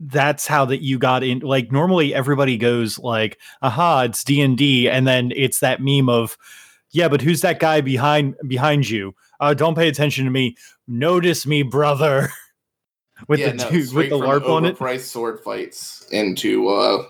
[0.00, 1.40] that's how that you got in.
[1.40, 6.08] Like normally, everybody goes like, "Aha, it's D and D," and then it's that meme
[6.08, 6.36] of,
[6.90, 9.14] "Yeah, but who's that guy behind behind you?
[9.40, 10.56] Uh, don't pay attention to me.
[10.86, 12.30] Notice me, brother."
[13.28, 14.76] with yeah, the no, dude with the LARP on it.
[14.76, 17.04] price sword fights into uh,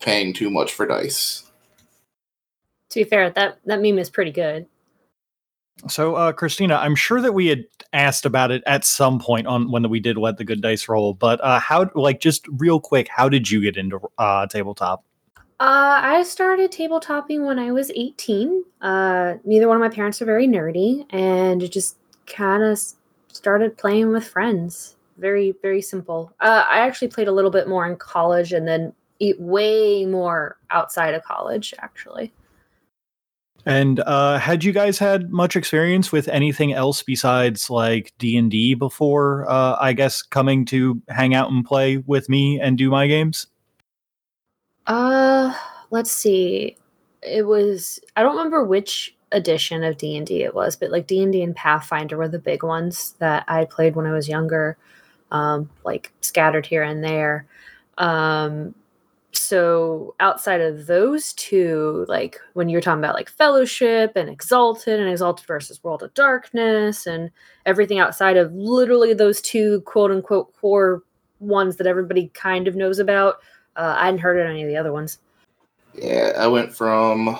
[0.00, 1.44] paying too much for dice.
[2.90, 4.66] To be fair, that that meme is pretty good.
[5.88, 9.70] So, uh, Christina, I'm sure that we had asked about it at some point on
[9.70, 13.08] when we did let the good dice roll, but uh, how, like, just real quick,
[13.08, 15.04] how did you get into uh, tabletop?
[15.58, 18.64] Uh, I started tabletopping when I was 18.
[18.80, 22.80] Uh, neither one of my parents are very nerdy, and just kind of
[23.28, 24.96] started playing with friends.
[25.18, 26.32] Very, very simple.
[26.40, 28.92] Uh, I actually played a little bit more in college, and then
[29.38, 32.32] way more outside of college, actually.
[33.64, 38.50] And uh, had you guys had much experience with anything else besides like D and
[38.50, 39.48] D before?
[39.48, 43.46] Uh, I guess coming to hang out and play with me and do my games.
[44.86, 45.54] Uh,
[45.90, 46.76] let's see.
[47.22, 51.06] It was I don't remember which edition of D and D it was, but like
[51.06, 54.28] D and D and Pathfinder were the big ones that I played when I was
[54.28, 54.76] younger,
[55.30, 57.46] um, like scattered here and there.
[57.98, 58.74] Um,
[59.34, 65.08] so outside of those two like when you're talking about like fellowship and exalted and
[65.08, 67.30] exalted versus world of darkness and
[67.64, 71.02] everything outside of literally those two quote unquote core
[71.40, 73.36] ones that everybody kind of knows about
[73.76, 75.18] uh, i hadn't heard of any of the other ones.
[75.94, 77.38] Yeah i went from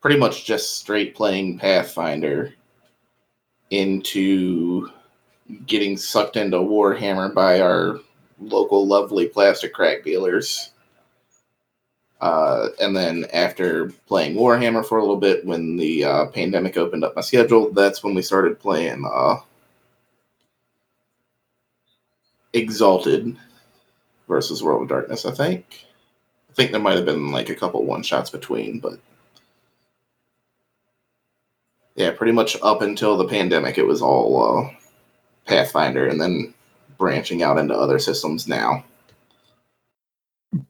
[0.00, 2.54] pretty much just straight playing pathfinder
[3.70, 4.88] into
[5.66, 7.98] getting sucked into warhammer by our
[8.40, 10.70] local lovely plastic crack dealers.
[12.20, 17.04] Uh, and then after playing Warhammer for a little bit, when the uh, pandemic opened
[17.04, 19.36] up my schedule, that's when we started playing uh,
[22.52, 23.36] Exalted
[24.26, 25.24] versus World of Darkness.
[25.26, 25.86] I think.
[26.50, 28.98] I think there might have been like a couple one shots between, but
[31.94, 34.70] yeah, pretty much up until the pandemic, it was all uh,
[35.46, 36.54] Pathfinder, and then
[36.98, 38.84] branching out into other systems now.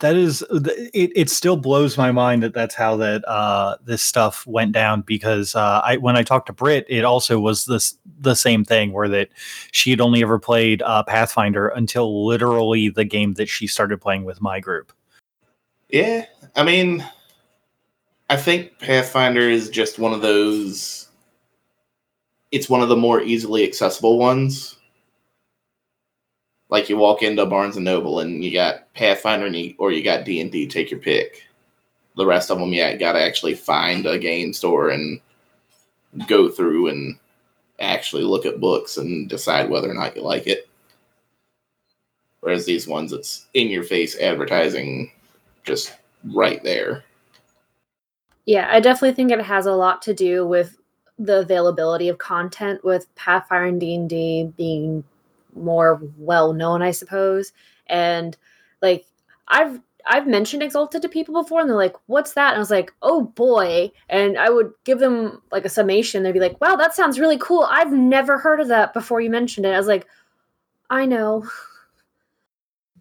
[0.01, 4.47] That is, it, it still blows my mind that that's how that uh, this stuff
[4.47, 8.35] went down because uh, I when I talked to Brit, it also was this the
[8.35, 9.29] same thing where that
[9.71, 14.25] she had only ever played uh, Pathfinder until literally the game that she started playing
[14.25, 14.93] with my group.
[15.91, 16.27] Yeah,
[16.57, 17.07] I mean,
[18.29, 21.09] I think Pathfinder is just one of those.
[22.51, 24.78] It's one of the more easily accessible ones
[26.71, 30.03] like you walk into Barnes and Noble and you got Pathfinder and you, or you
[30.03, 30.67] got D and D.
[30.67, 31.45] Take your pick.
[32.17, 35.21] The rest of them, yeah, got to actually find a game store and
[36.27, 37.19] go through and
[37.81, 40.69] actually look at books and decide whether or not you like it.
[42.41, 45.13] Whereas these ones, it's in your face advertising,
[45.65, 45.95] just
[46.25, 47.05] right there.
[48.47, 50.77] Yeah, I definitely think it has a lot to do with
[51.19, 55.05] the availability of content with Pathfinder and D and D being
[55.63, 57.53] more well known, I suppose.
[57.87, 58.37] And
[58.83, 59.07] like
[59.49, 62.71] I've I've mentioned Exalted to people before, and they're like, "What's that?" And I was
[62.71, 66.23] like, "Oh boy!" And I would give them like a summation.
[66.23, 67.67] They'd be like, "Wow, that sounds really cool.
[67.71, 70.07] I've never heard of that before you mentioned it." I was like,
[70.91, 71.47] "I know."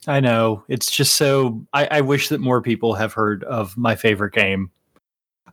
[0.05, 0.64] I know.
[0.68, 1.66] It's just so.
[1.74, 4.72] I, I wish that more people have heard of my favorite game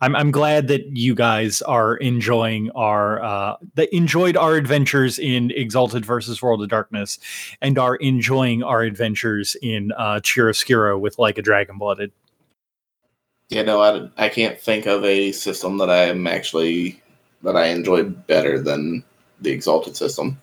[0.00, 5.50] I'm I'm glad that you guys are enjoying our uh that enjoyed our adventures in
[5.52, 7.18] Exalted versus World of Darkness
[7.60, 12.12] and are enjoying our adventures in uh Chiaroscuro with like a dragon blooded.
[13.50, 17.00] Yeah, no, I, I can't think of a system that I am actually
[17.42, 19.04] that I enjoy better than
[19.40, 20.40] the Exalted system.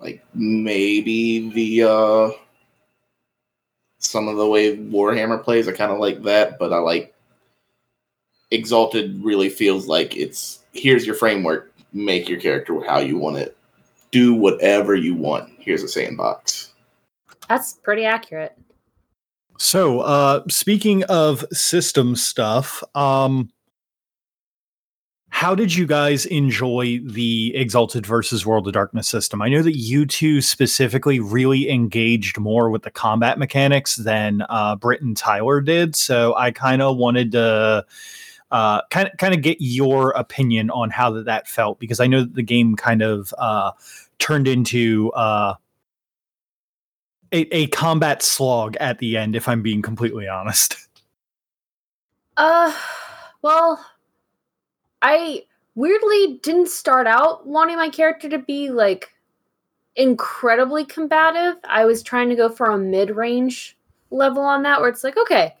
[0.00, 2.30] Like maybe the uh
[4.02, 5.66] some of the way Warhammer plays.
[5.68, 7.14] I kind of like that, but I like
[8.50, 9.24] Exalted.
[9.24, 11.72] Really feels like it's here's your framework.
[11.94, 13.56] Make your character how you want it.
[14.10, 15.50] Do whatever you want.
[15.58, 16.74] Here's a sandbox.
[17.48, 18.58] That's pretty accurate.
[19.58, 23.50] So, uh, speaking of system stuff, um,
[25.32, 29.40] how did you guys enjoy the Exalted versus World of Darkness system?
[29.40, 34.76] I know that you two specifically really engaged more with the combat mechanics than uh,
[34.76, 35.96] Britt and Tyler did.
[35.96, 37.86] So I kind of wanted to
[38.50, 42.20] kind of kind of get your opinion on how that, that felt because I know
[42.20, 43.72] that the game kind of uh,
[44.18, 45.54] turned into uh,
[47.32, 49.34] a, a combat slog at the end.
[49.34, 50.76] If I'm being completely honest.
[52.36, 52.72] Uh,
[53.40, 53.82] well,
[55.02, 55.44] I
[55.74, 59.10] weirdly didn't start out wanting my character to be like
[59.96, 61.56] incredibly combative.
[61.64, 63.76] I was trying to go for a mid range
[64.10, 65.56] level on that where it's like, okay,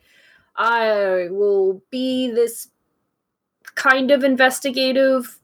[0.56, 2.68] I will be this
[3.74, 5.38] kind of investigative,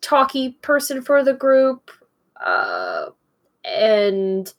[0.00, 1.90] talky person for the group.
[2.44, 3.10] Uh,
[3.64, 4.52] and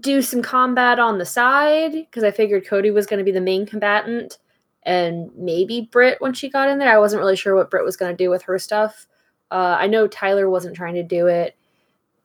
[0.00, 3.40] do some combat on the side because I figured Cody was going to be the
[3.40, 4.38] main combatant
[4.88, 6.90] and maybe Britt when she got in there.
[6.90, 9.06] I wasn't really sure what Britt was going to do with her stuff.
[9.50, 11.54] Uh, I know Tyler wasn't trying to do it.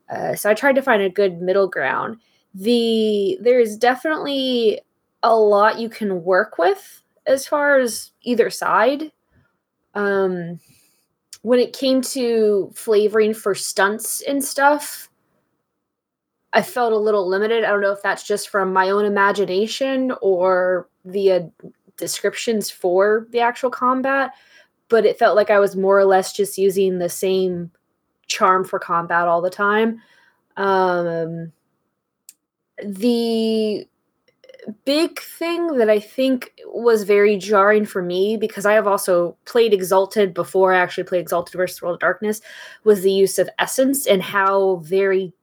[0.09, 2.17] Uh, so I tried to find a good middle ground.
[2.53, 4.79] The there is definitely
[5.23, 9.11] a lot you can work with as far as either side.
[9.93, 10.61] Um,
[11.41, 15.09] when it came to flavoring for stunts and stuff,
[16.53, 17.65] I felt a little limited.
[17.65, 21.49] I don't know if that's just from my own imagination or via
[21.97, 24.31] descriptions for the actual combat,
[24.89, 27.71] but it felt like I was more or less just using the same
[28.27, 30.01] charm for combat all the time.
[30.57, 31.51] Um,
[32.83, 33.87] the
[34.85, 39.73] big thing that I think was very jarring for me because I have also played
[39.73, 42.41] Exalted before I actually played Exalted versus World of Darkness
[42.83, 45.33] was the use of essence and how very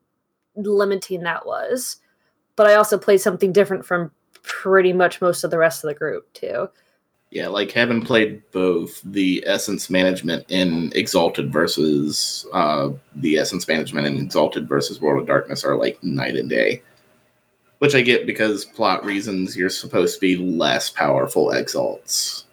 [0.57, 1.97] limiting that was.
[2.57, 4.11] But I also played something different from
[4.43, 6.69] pretty much most of the rest of the group too.
[7.31, 14.09] Yeah, like having played both the essence management in Exalted versus uh, the essence management
[14.09, 16.83] in Exalted versus World of Darkness are like night and day.
[17.79, 22.45] Which I get because plot reasons you're supposed to be less powerful exalts.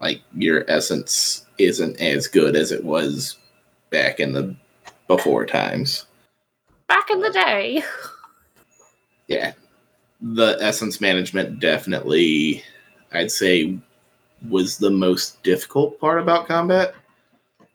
[0.00, 3.38] Like your essence isn't as good as it was
[3.90, 4.56] back in the
[5.06, 6.06] before times.
[6.88, 7.82] Back in the day.
[9.28, 9.52] Yeah.
[10.32, 12.64] The essence management definitely
[13.12, 13.78] I'd say
[14.48, 16.94] was the most difficult part about combat.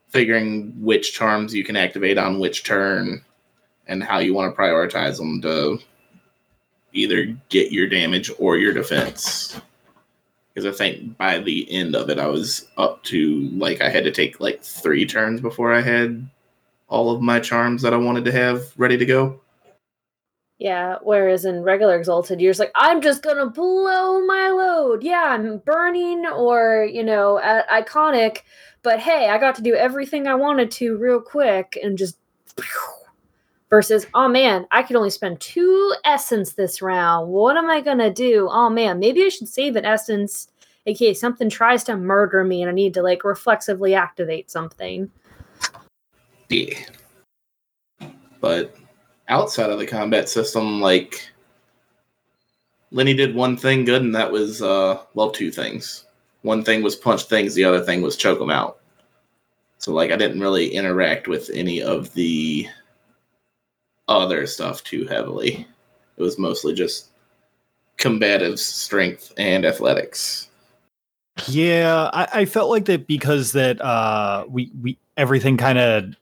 [0.10, 3.24] Figuring which charms you can activate on which turn
[3.88, 5.80] and how you want to prioritize them to
[6.93, 9.60] either get your damage or your defense.
[10.54, 14.04] Because I think by the end of it, I was up to like I had
[14.04, 16.28] to take like three turns before I had
[16.88, 19.39] all of my charms that I wanted to have ready to go.
[20.60, 25.03] Yeah, whereas in regular Exalted, you're just like, I'm just gonna blow my load.
[25.03, 27.39] Yeah, I'm burning or, you know,
[27.72, 28.39] iconic,
[28.84, 32.18] but hey, I got to do everything I wanted to real quick and just
[33.70, 37.30] versus oh man i could only spend two essence this round.
[37.30, 38.49] What am i gonna do?
[38.51, 40.49] Oh man maybe i should save an essence
[40.86, 45.10] in case something tries to murder me and i need to like reflexively activate something.
[46.49, 46.80] Yeah.
[48.41, 48.76] But
[49.30, 51.30] outside of the combat system like
[52.91, 56.05] lenny did one thing good and that was uh well two things
[56.41, 58.80] one thing was punch things the other thing was choke them out
[59.77, 62.67] so like i didn't really interact with any of the
[64.09, 65.65] other stuff too heavily.
[66.17, 67.09] It was mostly just
[67.97, 70.49] combative strength and athletics.
[71.47, 76.15] Yeah, I, I felt like that because that uh we we everything kind of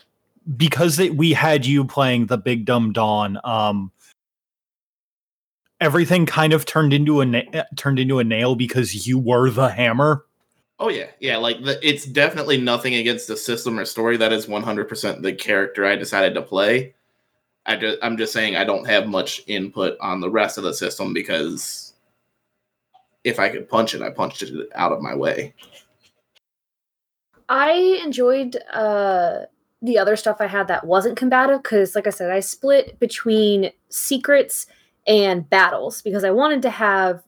[0.56, 3.92] because that we had you playing the big dumb dawn um
[5.80, 9.70] everything kind of turned into a na- turned into a nail because you were the
[9.70, 10.26] hammer.
[10.80, 11.08] Oh yeah.
[11.20, 14.18] Yeah like the, it's definitely nothing against the system or story.
[14.18, 16.94] That is 100% the character i decided to play.
[17.66, 20.74] I just I'm just saying I don't have much input on the rest of the
[20.74, 21.94] system because
[23.24, 25.54] if I could punch it, I punched it out of my way.
[27.50, 29.46] I enjoyed uh
[29.82, 33.72] the other stuff I had that wasn't combative because like I said, I split between
[33.90, 34.68] secrets
[35.06, 37.24] and battles because I wanted to have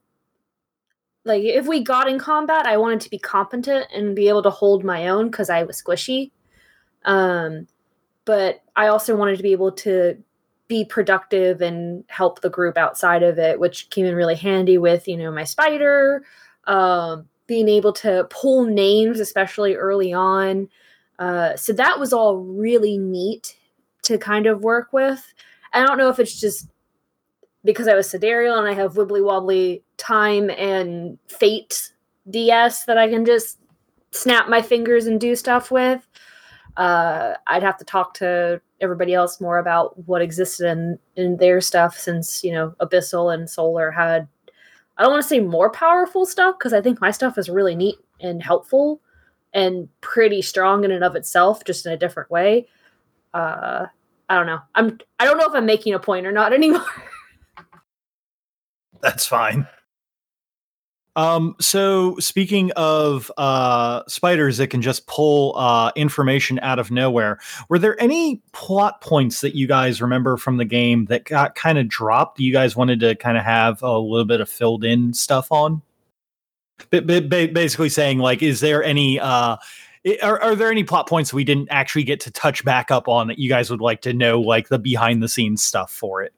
[1.26, 4.50] like if we got in combat, I wanted to be competent and be able to
[4.50, 6.32] hold my own because I was squishy.
[7.06, 7.68] Um
[8.26, 10.18] but I also wanted to be able to
[10.70, 15.08] be productive and help the group outside of it, which came in really handy with,
[15.08, 16.24] you know, my spider,
[16.66, 20.70] um, being able to pull names, especially early on.
[21.20, 23.56] Uh, so that was all really neat
[24.04, 25.34] to kind of work with.
[25.74, 26.68] I don't know if it's just
[27.64, 31.92] because I was Sidereal and I have wibbly wobbly time and fate
[32.30, 33.60] DS that I can just
[34.12, 36.08] snap my fingers and do stuff with.
[36.78, 41.62] Uh, I'd have to talk to everybody else more about what existed in in their
[41.62, 44.28] stuff since you know abyssal and solar had
[44.98, 47.76] i don't want to say more powerful stuff because i think my stuff is really
[47.76, 49.02] neat and helpful
[49.54, 52.68] and pretty strong in and of itself just in a different way
[53.34, 53.86] uh
[54.30, 56.86] i don't know i'm i don't know if i'm making a point or not anymore
[59.02, 59.68] that's fine
[61.20, 67.40] um, so speaking of uh, spiders that can just pull uh, information out of nowhere,
[67.68, 71.78] were there any plot points that you guys remember from the game that got kind
[71.78, 72.40] of dropped?
[72.40, 75.82] You guys wanted to kind of have a little bit of filled in stuff on?
[76.90, 79.58] Basically saying like, is there any uh,
[80.22, 83.28] are, are there any plot points we didn't actually get to touch back up on
[83.28, 86.34] that you guys would like to know, like the behind the scenes stuff for it?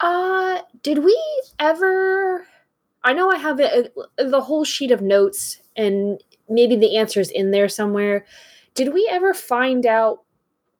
[0.00, 1.18] Uh, did we
[1.58, 2.46] ever?
[3.04, 7.68] I know I have the whole sheet of notes, and maybe the answer's in there
[7.68, 8.26] somewhere.
[8.74, 10.22] Did we ever find out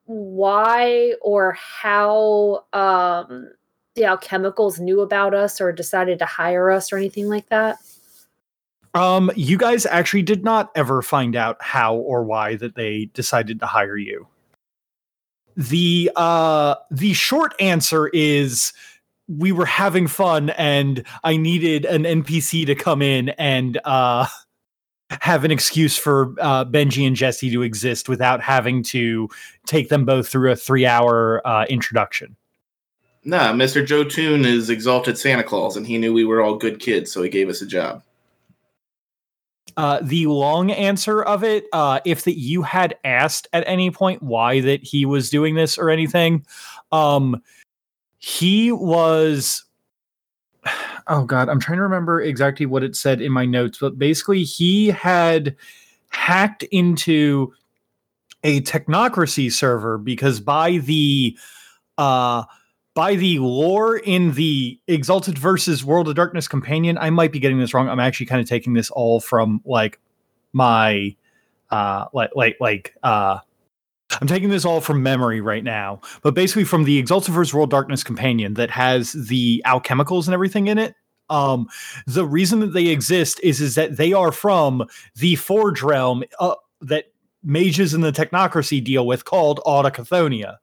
[0.07, 3.51] why or how um,
[3.95, 7.77] the alchemicals knew about us or decided to hire us or anything like that?
[8.97, 13.61] Um, you guys actually did not ever find out how or why that they decided
[13.61, 14.27] to hire you.
[15.55, 18.73] The uh the short answer is
[19.29, 24.29] we were having fun and I needed an NPC to come in and uh
[25.21, 29.29] have an excuse for uh, Benji and Jesse to exist without having to
[29.67, 32.35] take them both through a three hour uh, introduction.
[33.25, 33.87] Nah, Mr.
[33.87, 37.23] Joe Toon is exalted Santa Claus, and he knew we were all good kids, so
[37.23, 38.03] he gave us a job.
[39.77, 44.23] Uh, the long answer of it, uh, if that you had asked at any point
[44.23, 46.45] why that he was doing this or anything,
[46.93, 47.43] um,
[48.19, 49.65] he was.
[51.09, 54.43] Oh God, I'm trying to remember exactly what it said in my notes, but basically
[54.43, 55.55] he had
[56.09, 57.55] hacked into
[58.43, 61.39] a technocracy server because by the
[61.97, 62.43] uh
[62.97, 67.59] by the lore in the Exalted versus World of Darkness companion, I might be getting
[67.59, 67.91] this wrong.
[67.91, 70.01] I'm actually kind of taking this all from like
[70.55, 71.15] my
[71.71, 73.39] uh like like like uh
[74.19, 77.67] I'm taking this all from memory right now, but basically from the Exalted versus World
[77.67, 80.95] of Darkness companion that has the alchemicals and everything in it.
[81.29, 81.69] Um,
[82.07, 84.87] the reason that they exist is is that they are from
[85.17, 87.13] the Forge realm uh, that
[87.45, 90.57] mages in the technocracy deal with called Autochthonia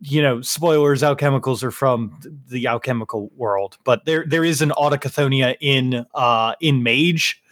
[0.00, 2.18] you know, spoilers, alchemicals are from
[2.48, 7.42] the alchemical world, but there there is an autochthonia in uh in Mage.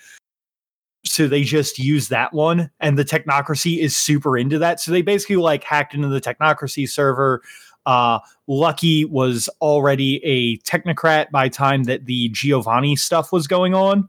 [1.05, 4.80] So they just use that one, and the technocracy is super into that.
[4.80, 7.43] So they basically like hacked into the technocracy server.
[7.84, 8.18] Uh,
[8.49, 14.09] Lucky was already a technocrat by time that the Giovanni stuff was going on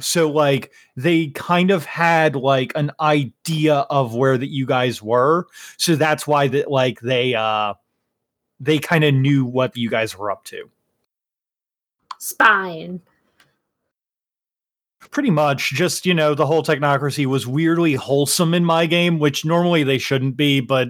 [0.00, 5.46] so like they kind of had like an idea of where that you guys were.
[5.76, 7.74] So that's why that like they uh
[8.60, 10.70] they kind of knew what you guys were up to.
[12.18, 13.00] Spine.
[15.10, 15.72] pretty much.
[15.72, 19.98] Just you know the whole technocracy was weirdly wholesome in my game which normally they
[19.98, 20.88] shouldn't be but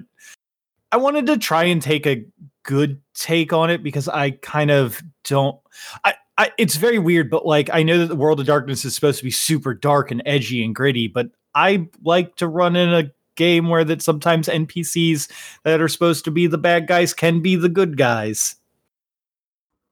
[0.92, 2.24] i wanted to try and take a
[2.62, 5.58] good take on it because i kind of don't
[6.04, 8.94] i I, it's very weird, but like I know that the World of Darkness is
[8.94, 12.92] supposed to be super dark and edgy and gritty, but I like to run in
[12.92, 15.30] a game where that sometimes NPCs
[15.62, 18.56] that are supposed to be the bad guys can be the good guys.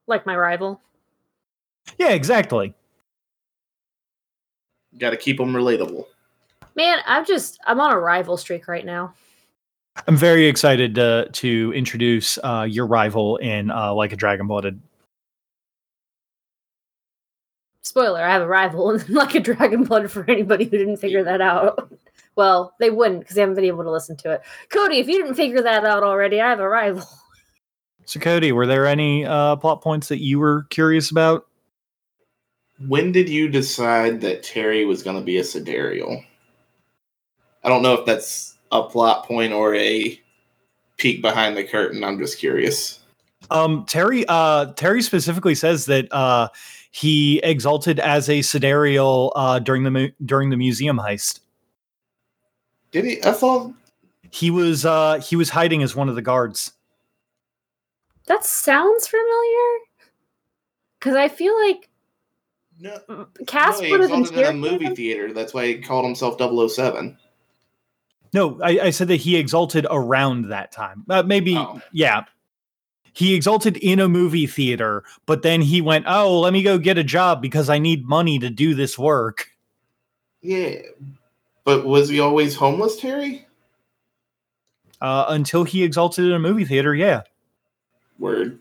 [0.06, 0.80] Like my rival.
[1.98, 2.74] Yeah, exactly.
[4.98, 6.06] Got to keep them relatable.
[6.74, 9.14] Man, I'm just I'm on a rival streak right now.
[10.06, 14.80] I'm very excited to to introduce uh, your rival in uh, like a Dragon Blooded.
[17.92, 21.22] Spoiler, I have a rival in like a dragon blood for anybody who didn't figure
[21.24, 21.92] that out.
[22.34, 24.40] Well, they wouldn't because they haven't been able to listen to it.
[24.70, 27.04] Cody, if you didn't figure that out already, I have a rival.
[28.06, 31.46] So, Cody, were there any uh, plot points that you were curious about?
[32.88, 36.24] When did you decide that Terry was going to be a Sidereal?
[37.62, 40.18] I don't know if that's a plot point or a
[40.96, 42.02] peek behind the curtain.
[42.02, 43.00] I'm just curious.
[43.50, 46.48] Um, Terry, uh, Terry specifically says that uh,
[46.92, 51.40] he exalted as a sidereal uh, during the mu- during the museum heist.
[52.92, 53.24] Did he?
[53.24, 53.72] I thought
[54.30, 56.72] He was uh, he was hiding as one of the guards.
[58.26, 59.78] That sounds familiar.
[61.00, 61.88] Because I feel like
[62.78, 63.26] no.
[63.46, 64.94] Cass no, would have exalted in a movie him.
[64.94, 65.32] theater.
[65.32, 67.16] That's why he called himself 007.
[68.34, 71.04] No, I, I said that he exalted around that time.
[71.08, 71.80] Uh, maybe, Oh.
[71.92, 72.24] yeah.
[73.12, 76.98] He exalted in a movie theater, but then he went, "Oh, let me go get
[76.98, 79.48] a job because I need money to do this work."
[80.40, 80.76] Yeah.
[81.64, 83.46] But was he always homeless, Terry?
[85.00, 87.22] Uh, until he exalted in a movie theater, yeah.
[88.18, 88.58] Word.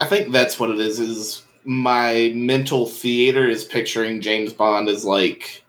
[0.00, 1.00] I think that's what it is.
[1.00, 5.64] Is my mental theater is picturing James Bond as like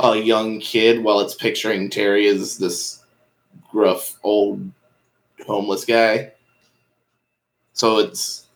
[0.00, 3.02] a young kid, while it's picturing Terry as this
[3.70, 4.70] gruff old
[5.46, 6.32] homeless guy.
[7.72, 8.46] So it's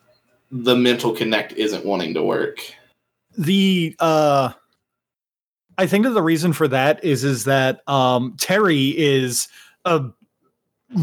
[0.51, 2.59] the mental connect isn't wanting to work.
[3.35, 4.51] the uh
[5.79, 9.47] i think that the reason for that is is that um terry is
[9.85, 10.03] a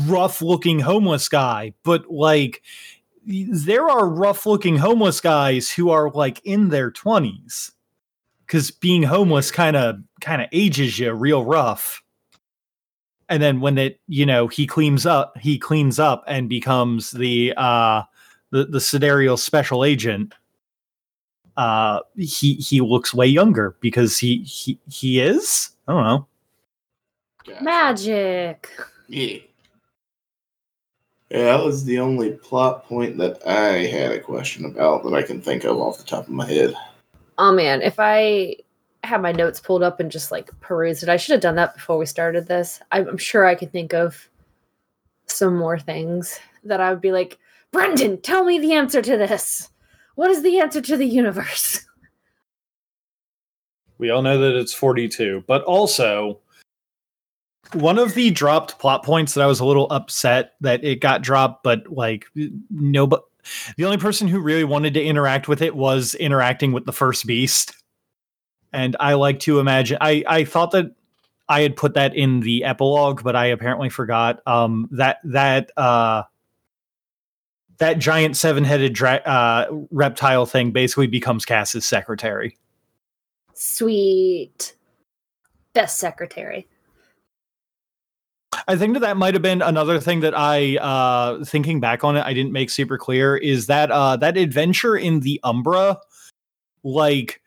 [0.06, 2.62] rough looking homeless guy but like
[3.26, 7.72] there are rough looking homeless guys who are like in their 20s
[8.46, 12.00] because being homeless kind of kind of ages you real rough
[13.30, 17.54] and then when it you know he cleans up he cleans up and becomes the
[17.56, 18.02] uh
[18.50, 20.34] the the sidereal special agent
[21.56, 26.26] uh he he looks way younger because he he he is i don't know
[27.60, 28.70] Magic.
[29.08, 29.38] Yeah.
[31.30, 35.22] Yeah, that was the only plot point that I had a question about that I
[35.22, 36.74] can think of off the top of my head.
[37.38, 38.56] Oh man, if I
[39.04, 41.74] had my notes pulled up and just like perused it, I should have done that
[41.74, 42.80] before we started this.
[42.92, 44.28] I'm sure I could think of
[45.26, 47.38] some more things that I would be like,
[47.72, 49.68] Brendan, tell me the answer to this.
[50.16, 51.86] What is the answer to the universe?
[54.00, 56.40] we all know that it's 42 but also
[57.74, 61.22] one of the dropped plot points that i was a little upset that it got
[61.22, 62.26] dropped but like
[62.70, 63.22] nobody,
[63.76, 67.26] the only person who really wanted to interact with it was interacting with the first
[67.26, 67.76] beast
[68.72, 70.92] and i like to imagine i i thought that
[71.48, 76.22] i had put that in the epilogue but i apparently forgot um that that uh
[77.80, 82.56] that giant seven-headed dra- uh, reptile thing basically becomes Cass's secretary.
[83.54, 84.74] Sweet.
[85.72, 86.68] Best secretary.
[88.68, 92.16] I think that that might have been another thing that I, uh, thinking back on
[92.18, 95.98] it, I didn't make super clear is that uh, that adventure in the Umbra,
[96.84, 97.39] like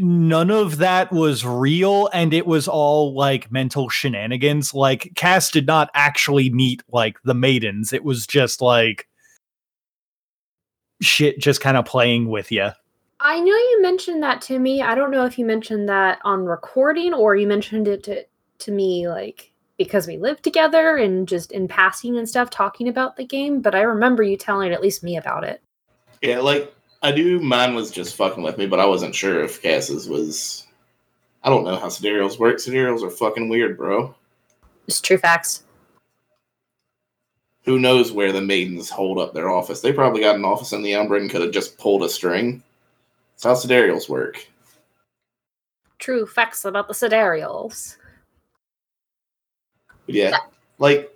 [0.00, 4.74] none of that was real, and it was all like mental shenanigans.
[4.74, 9.08] Like Cass did not actually meet like the maidens; it was just like
[11.00, 12.70] shit, just kind of playing with you.
[13.20, 14.82] I know you mentioned that to me.
[14.82, 18.24] I don't know if you mentioned that on recording or you mentioned it to,
[18.58, 23.16] to me like because we lived together and just in passing and stuff talking about
[23.16, 25.62] the game, but I remember you telling at least me about it.
[26.20, 27.40] Yeah, like I do.
[27.40, 30.66] Mine was just fucking with me, but I wasn't sure if Cass's was.
[31.42, 32.60] I don't know how sidereals work.
[32.60, 34.14] Sidereals are fucking weird, bro.
[34.86, 35.64] It's true facts.
[37.64, 39.80] Who knows where the maidens hold up their office?
[39.80, 42.62] They probably got an office in the Umbra and could have just pulled a string.
[43.34, 44.46] That's how sidereals work.
[45.98, 47.96] True facts about the sidereals.
[50.06, 50.36] But yeah,
[50.78, 51.12] like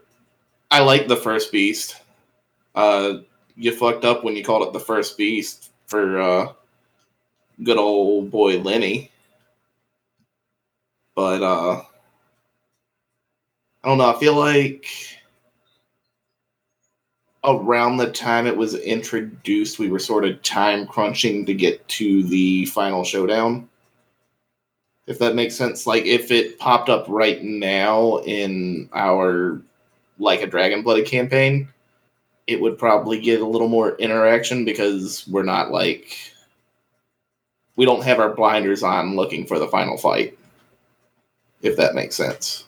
[0.71, 1.97] I like the first beast.
[2.75, 3.19] Uh,
[3.57, 6.53] you fucked up when you called it the first beast for uh,
[7.63, 9.11] good old boy Lenny.
[11.15, 11.83] But uh,
[13.83, 14.15] I don't know.
[14.15, 14.87] I feel like
[17.45, 22.25] around the time it was introduced, we were sort of time crunching to get to
[22.25, 23.69] the final showdown.
[25.07, 25.87] If that makes sense.
[25.87, 29.63] Like if it popped up right now in our
[30.19, 31.69] like a Dragon Blooded campaign,
[32.47, 36.17] it would probably get a little more interaction because we're not like
[37.77, 40.39] we don't have our blinders on looking for the final fight.
[41.63, 42.65] If that makes sense.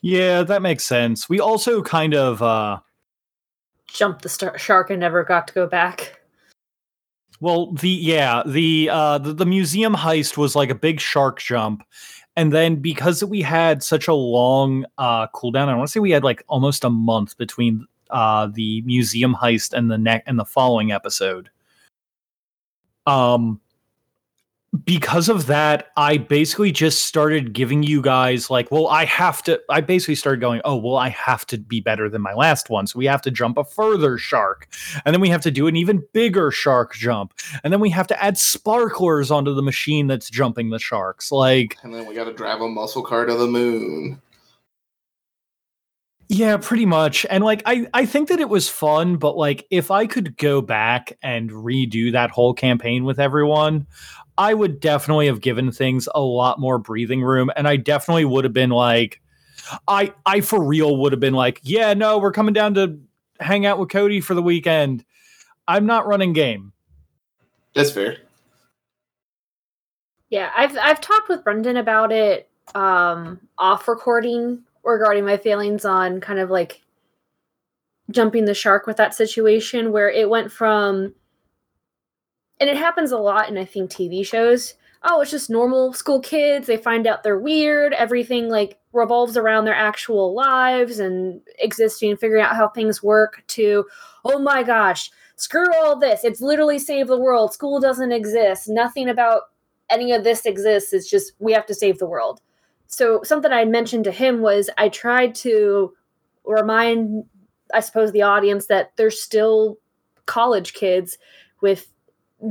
[0.00, 1.28] Yeah, that makes sense.
[1.28, 2.78] We also kind of uh
[3.88, 6.20] Jumped the star- shark and never got to go back.
[7.40, 11.82] well the yeah, the uh the, the museum heist was like a big shark jump.
[12.38, 16.12] And then because we had such a long uh cooldown, I want to say we
[16.12, 20.44] had like almost a month between uh the museum heist and the neck and the
[20.44, 21.50] following episode.
[23.08, 23.60] Um
[24.84, 29.60] because of that, I basically just started giving you guys like, well, I have to.
[29.70, 32.86] I basically started going, oh, well, I have to be better than my last one.
[32.86, 34.68] So we have to jump a further shark.
[35.06, 37.32] And then we have to do an even bigger shark jump.
[37.64, 41.32] And then we have to add sparklers onto the machine that's jumping the sharks.
[41.32, 44.20] Like, And then we got to drive a muscle car to the moon.
[46.30, 47.24] Yeah, pretty much.
[47.30, 50.60] And like I I think that it was fun, but like if I could go
[50.60, 53.86] back and redo that whole campaign with everyone,
[54.38, 58.44] I would definitely have given things a lot more breathing room and I definitely would
[58.44, 59.20] have been like
[59.86, 62.98] I I for real would have been like, "Yeah, no, we're coming down to
[63.40, 65.04] hang out with Cody for the weekend.
[65.66, 66.72] I'm not running game."
[67.74, 68.16] That's fair.
[70.30, 76.20] Yeah, I've I've talked with Brendan about it um off recording regarding my feelings on
[76.20, 76.82] kind of like
[78.10, 81.14] jumping the shark with that situation where it went from
[82.60, 84.74] and it happens a lot in I think TV shows.
[85.04, 86.66] Oh, it's just normal school kids.
[86.66, 87.92] They find out they're weird.
[87.92, 93.42] Everything like revolves around their actual lives and existing, and figuring out how things work.
[93.48, 93.84] To
[94.24, 96.24] oh my gosh, screw all this.
[96.24, 97.52] It's literally save the world.
[97.52, 98.68] School doesn't exist.
[98.68, 99.42] Nothing about
[99.90, 100.92] any of this exists.
[100.92, 102.40] It's just we have to save the world.
[102.88, 105.92] So something I mentioned to him was I tried to
[106.44, 107.24] remind,
[107.72, 109.76] I suppose, the audience that they're still
[110.26, 111.18] college kids
[111.60, 111.92] with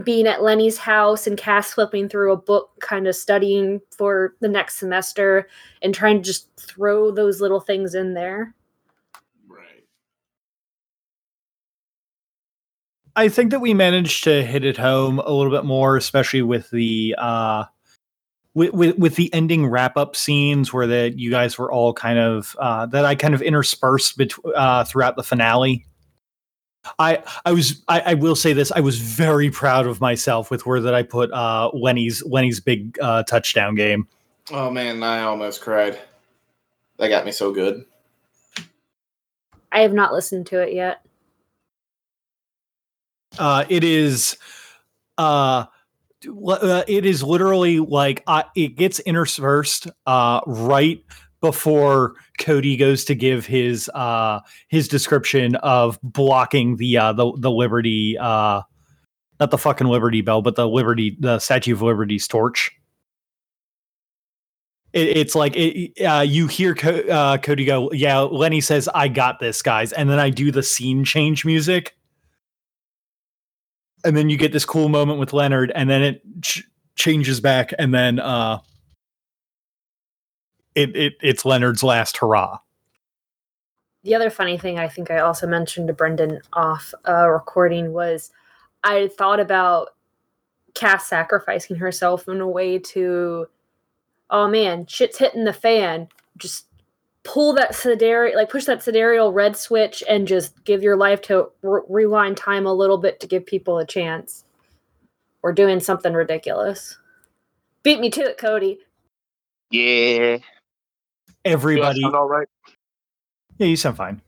[0.03, 4.49] being at Lenny's house and Cass flipping through a book, kind of studying for the
[4.49, 5.47] next semester
[5.81, 8.53] and trying to just throw those little things in there.
[9.47, 9.85] Right.
[13.15, 16.69] I think that we managed to hit it home a little bit more, especially with
[16.71, 17.63] the uh
[18.53, 22.19] with with, with the ending wrap up scenes where that you guys were all kind
[22.19, 25.85] of uh that I kind of interspersed between uh throughout the finale.
[26.99, 30.65] I I was I, I will say this I was very proud of myself with
[30.65, 34.07] where that I put uh Lenny's Lenny's big uh touchdown game.
[34.51, 35.99] Oh man, I almost cried.
[36.97, 37.85] That got me so good.
[39.71, 41.01] I have not listened to it yet.
[43.37, 44.37] Uh it is
[45.17, 45.65] uh
[46.49, 51.03] uh, it is literally like uh, it gets interspersed uh right
[51.41, 57.51] before Cody goes to give his uh his description of blocking the uh the the
[57.51, 58.61] Liberty uh
[59.39, 62.71] not the fucking Liberty Bell but the Liberty the Statue of Liberty's torch.
[64.93, 69.09] It, it's like it, uh, you hear Co- uh, Cody go, "Yeah." Lenny says, "I
[69.09, 71.95] got this, guys," and then I do the scene change music,
[74.05, 76.63] and then you get this cool moment with Leonard, and then it ch-
[76.95, 78.59] changes back, and then uh,
[80.77, 82.59] it, it it's Leonard's last hurrah.
[84.03, 88.31] The other funny thing I think I also mentioned to Brendan off uh, recording was
[88.83, 89.89] I thought about
[90.75, 93.47] Cass sacrificing herself in a way to,
[94.29, 96.07] oh man, shit's hitting the fan.
[96.37, 96.67] Just
[97.23, 101.49] pull that sidereal, like push that sidereal red switch and just give your life to
[101.63, 104.45] re- rewind time a little bit to give people a chance.
[105.43, 106.97] Or doing something ridiculous.
[107.83, 108.79] Beat me to it, Cody.
[109.71, 110.37] Yeah.
[111.47, 112.47] Everybody, Sound all right.
[113.57, 114.21] yeah, you sound fine.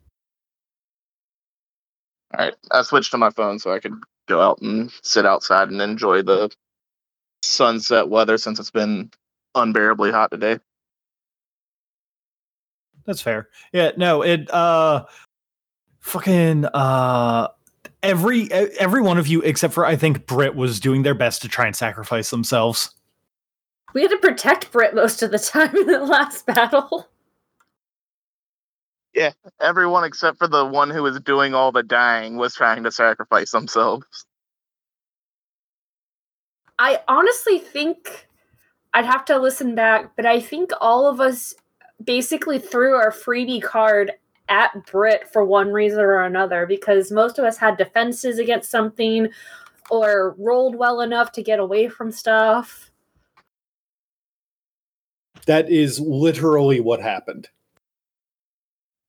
[2.38, 2.56] All right.
[2.72, 3.94] I switched to my phone so I could
[4.28, 6.50] go out and sit outside and enjoy the
[7.44, 9.12] sunset weather since it's been
[9.56, 10.60] unbearably hot today.
[13.06, 13.50] That's fair.
[13.74, 15.06] Yeah, no, it uh
[16.00, 17.48] fucking uh
[18.04, 21.48] every every one of you except for I think Brit was doing their best to
[21.48, 22.92] try and sacrifice themselves.
[23.94, 27.08] We had to protect Brit most of the time in the last battle.
[29.14, 32.92] Yeah, everyone except for the one who was doing all the dying was trying to
[32.92, 34.26] sacrifice themselves.
[36.78, 38.28] I honestly think
[38.94, 41.54] I'd have to listen back, but I think all of us
[42.04, 44.14] basically threw our freebie card
[44.48, 49.30] at Brit for one reason or another because most of us had defenses against something
[49.90, 52.89] or rolled well enough to get away from stuff.
[55.50, 57.50] That is literally what happened.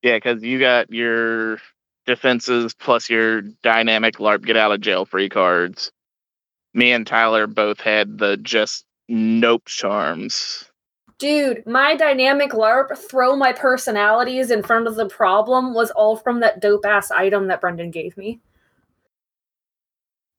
[0.00, 1.58] Yeah, because you got your
[2.06, 5.92] defenses plus your dynamic LARP get out of jail free cards.
[6.72, 10.64] Me and Tyler both had the just nope charms.
[11.18, 16.40] Dude, my dynamic LARP throw my personalities in front of the problem was all from
[16.40, 18.40] that dope ass item that Brendan gave me.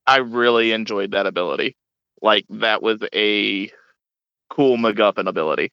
[0.08, 1.76] I really enjoyed that ability.
[2.20, 3.70] Like that was a
[4.50, 5.70] cool MacGuffin ability.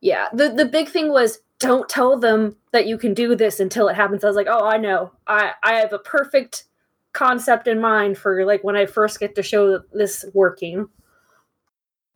[0.00, 3.88] Yeah, the the big thing was don't tell them that you can do this until
[3.88, 4.24] it happens.
[4.24, 5.12] I was like, oh, I know.
[5.26, 6.64] I I have a perfect
[7.12, 10.88] concept in mind for like when I first get to show this working.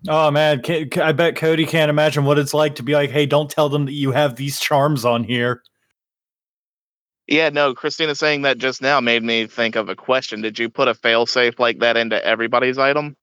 [0.08, 3.10] Oh man, ca- ca- I bet Cody can't imagine what it's like to be like,
[3.10, 5.62] "Hey, don't tell them that you have these charms on here."
[7.26, 10.42] Yeah, no, Christina saying that just now made me think of a question.
[10.42, 13.16] Did you put a failsafe like that into everybody's item?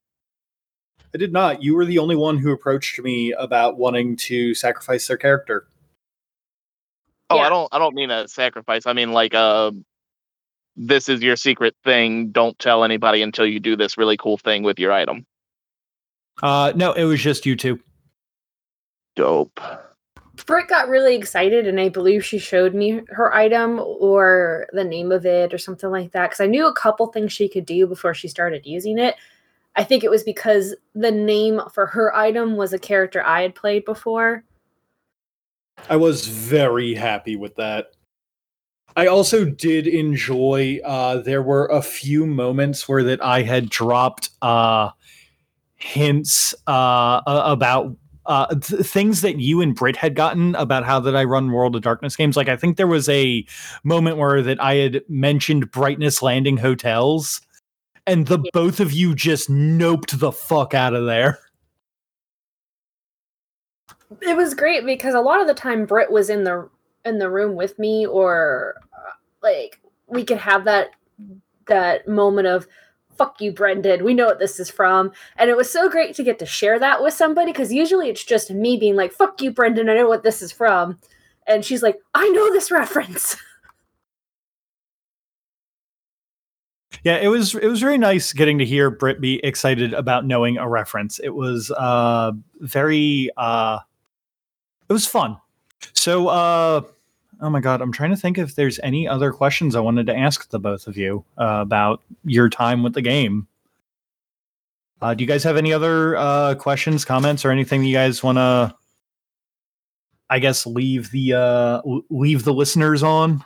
[1.14, 1.62] I did not.
[1.62, 5.68] You were the only one who approached me about wanting to sacrifice their character.
[7.30, 7.44] Oh, Yeah.
[7.44, 8.86] I don't I don't mean a sacrifice.
[8.86, 9.72] I mean like uh
[10.76, 12.30] this is your secret thing.
[12.32, 15.26] Don't tell anybody until you do this really cool thing with your item.
[16.42, 17.80] Uh, no, it was just you two.
[19.16, 19.60] Dope.
[20.46, 25.12] Britt got really excited, and I believe she showed me her item or the name
[25.12, 26.30] of it or something like that.
[26.30, 29.16] Because I knew a couple things she could do before she started using it.
[29.76, 33.56] I think it was because the name for her item was a character I had
[33.56, 34.44] played before.
[35.90, 37.92] I was very happy with that.
[38.96, 44.30] I also did enjoy uh there were a few moments where that I had dropped
[44.42, 44.90] uh
[45.76, 47.96] hints uh about
[48.26, 51.78] uh th- things that you and Brit had gotten about how that I run World
[51.78, 52.36] of Darkness games.
[52.36, 53.46] Like I think there was a
[53.86, 57.40] moment where that I had mentioned Brightness Landing hotels
[58.08, 58.50] and the Yeah.
[58.54, 61.40] both of you just noped the fuck out of there.
[64.22, 66.70] It was great because a lot of the time Britt was in the
[67.06, 70.92] in the room with me, or uh, like we could have that
[71.68, 72.68] that moment of
[73.18, 74.04] fuck you, Brendan.
[74.04, 75.12] We know what this is from.
[75.38, 78.24] And it was so great to get to share that with somebody because usually it's
[78.24, 79.90] just me being like, fuck you, Brendan.
[79.90, 80.98] I know what this is from.
[81.46, 83.38] And she's like, I know this reference.
[87.04, 90.58] Yeah, it was it was very nice getting to hear Britt be excited about knowing
[90.58, 91.20] a reference.
[91.20, 93.80] It was uh very uh
[94.88, 95.38] it was fun.
[95.94, 96.82] So uh
[97.42, 100.16] oh my god, I'm trying to think if there's any other questions I wanted to
[100.16, 103.48] ask the both of you uh, about your time with the game.
[105.02, 108.38] Uh, do you guys have any other uh, questions, comments, or anything you guys want
[108.38, 108.76] to
[110.30, 113.44] I guess leave the uh leave the listeners on?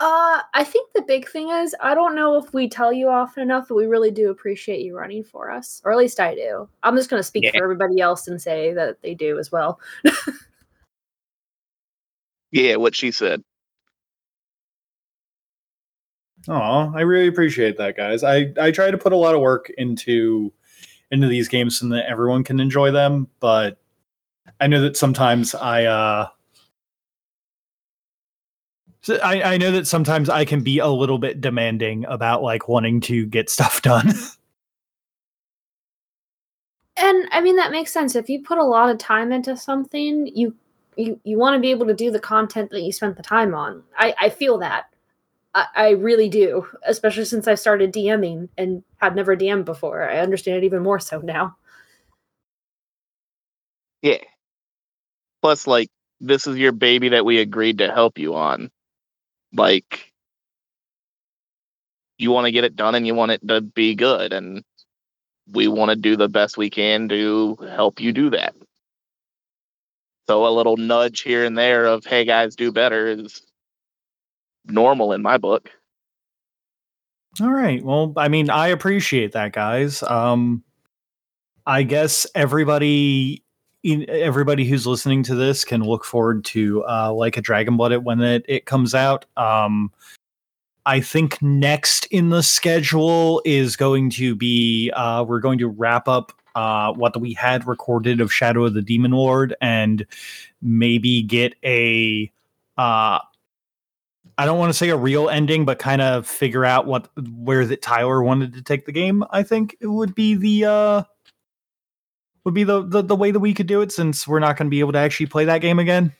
[0.00, 3.42] Uh, I think the big thing is I don't know if we tell you often
[3.42, 6.66] enough that we really do appreciate you running for us, or at least I do.
[6.82, 7.50] I'm just going to speak Yeah.
[7.52, 9.78] for everybody else and say that they do as well.
[12.52, 13.42] Yeah, what she said.
[16.48, 18.24] Oh, I really appreciate that, guys.
[18.24, 20.52] I I try to put a lot of work into
[21.10, 23.78] into these games so that everyone can enjoy them, but
[24.60, 26.28] I know that sometimes I uh
[29.10, 32.68] so I, I know that sometimes I can be a little bit demanding about like
[32.68, 34.12] wanting to get stuff done.
[36.96, 38.14] And I mean that makes sense.
[38.14, 40.54] If you put a lot of time into something, you
[40.96, 43.52] you you want to be able to do the content that you spent the time
[43.54, 43.82] on.
[43.96, 44.84] I I feel that.
[45.54, 50.08] I, I really do, especially since I started DMing and had never DM'd before.
[50.08, 51.56] I understand it even more so now.
[54.02, 54.18] Yeah.
[55.42, 55.88] Plus, like,
[56.20, 58.70] this is your baby that we agreed to help you on.
[59.52, 60.12] Like,
[62.18, 64.62] you want to get it done and you want it to be good, and
[65.52, 68.54] we want to do the best we can to help you do that.
[70.28, 73.42] So, a little nudge here and there of, hey, guys, do better is
[74.64, 75.70] normal in my book.
[77.40, 77.82] All right.
[77.82, 80.02] Well, I mean, I appreciate that, guys.
[80.02, 80.64] Um,
[81.66, 83.44] I guess everybody,
[83.84, 88.20] everybody who's listening to this can look forward to uh, like a Dragon Blooded when
[88.20, 89.26] it, it comes out.
[89.36, 89.92] Um,
[90.86, 96.08] I think next in the schedule is going to be uh, we're going to wrap
[96.08, 100.04] up uh, what we had recorded of Shadow of the Demon Lord and
[100.62, 102.30] maybe get a
[102.76, 103.18] uh,
[104.38, 107.66] I don't want to say a real ending, but kind of figure out what where
[107.66, 109.22] that Tyler wanted to take the game.
[109.30, 111.02] I think it would be the uh
[112.50, 114.66] would be the the, the way that we could do it since we're not going
[114.66, 116.12] to be able to actually play that game again.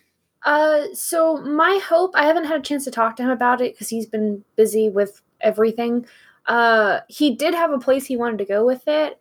[0.44, 3.74] Uh, so my hope, I haven't had a chance to talk to him about it
[3.74, 6.06] because he's been busy with everything.
[6.46, 9.20] Uh, he did have a place he wanted to go with it.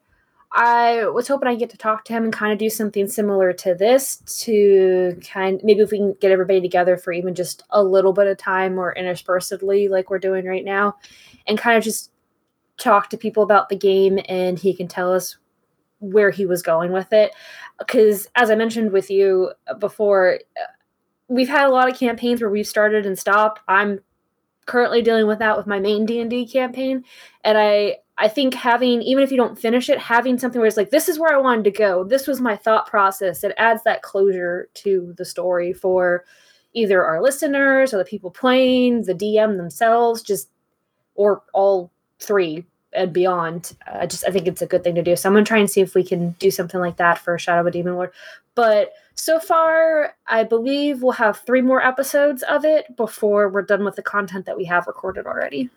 [0.52, 3.54] I was hoping I get to talk to him and kind of do something similar
[3.54, 7.84] to this to kind maybe if we can get everybody together for even just a
[7.84, 10.96] little bit of time or interspersedly like we're doing right now
[11.46, 12.12] and kind of just
[12.78, 15.38] talk to people about the game and he can tell us
[16.00, 17.32] where he was going with it
[17.78, 20.66] because as I mentioned with you uh, before uh,
[21.28, 23.62] we've had a lot of campaigns where we've started and stopped.
[23.68, 24.00] I'm
[24.66, 27.04] currently dealing with that with my main D&D campaign
[27.44, 30.78] and I I think having even if you don't finish it having something where it's
[30.78, 32.04] like this is where I wanted to go.
[32.04, 33.44] This was my thought process.
[33.44, 36.26] It adds that closure to the story for
[36.74, 40.50] either our listeners or the people playing, the DM themselves, just
[41.16, 43.76] or all three and beyond.
[43.88, 45.16] I just I think it's a good thing to do.
[45.16, 47.62] So I'm gonna try and see if we can do something like that for Shadow
[47.62, 48.12] of a Demon Lord.
[48.56, 53.84] But so far, I believe we'll have three more episodes of it before we're done
[53.84, 55.70] with the content that we have recorded already.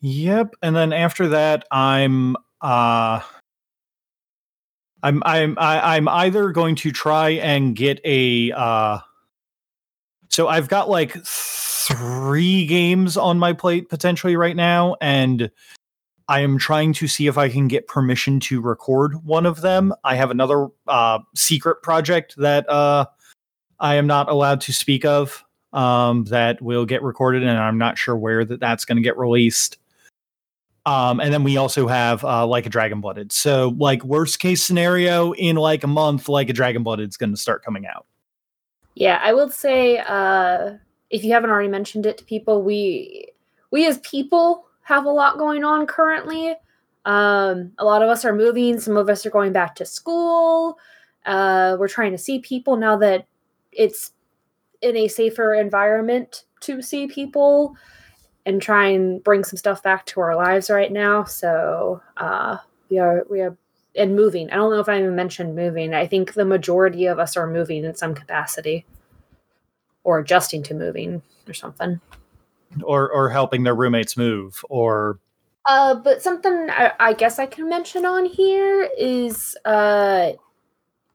[0.00, 3.20] Yep, and then after that, I'm uh
[5.02, 8.98] I'm I'm I, I'm either going to try and get a uh
[10.28, 15.50] so I've got like three games on my plate potentially right now and
[16.28, 19.92] I am trying to see if I can get permission to record one of them.
[20.04, 23.06] I have another uh secret project that uh
[23.80, 27.98] I am not allowed to speak of um that will get recorded and I'm not
[27.98, 29.78] sure where that that's going to get released.
[30.86, 33.32] Um, and then we also have uh, like a Dragon Blooded.
[33.32, 37.30] So, like worst case scenario, in like a month, like a Dragon Blooded is going
[37.30, 38.04] to start coming out.
[38.94, 40.74] Yeah, I will say uh,
[41.10, 43.28] if you haven't already mentioned it to people, we
[43.70, 46.54] we as people have a lot going on currently.
[47.04, 48.80] Um, a lot of us are moving.
[48.80, 50.78] Some of us are going back to school.
[51.26, 53.26] Uh, we're trying to see people now that
[53.72, 54.12] it's
[54.82, 57.76] in a safer environment to see people
[58.46, 61.24] and try and bring some stuff back to our lives right now.
[61.24, 62.58] So uh,
[62.90, 63.56] we are we are
[63.96, 64.50] and moving.
[64.50, 65.94] I don't know if I even mentioned moving.
[65.94, 68.84] I think the majority of us are moving in some capacity
[70.02, 72.00] or adjusting to moving or something.
[72.82, 75.18] Or or helping their roommates move or
[75.66, 80.32] Uh, but something I, I guess I can mention on here is uh,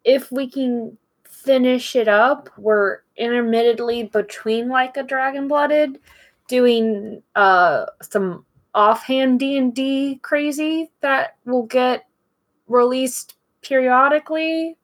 [0.03, 5.99] if we can finish it up, we're intermittently between like a dragon blooded
[6.47, 12.07] doing uh some offhand D and D crazy that will get
[12.68, 14.78] released periodically.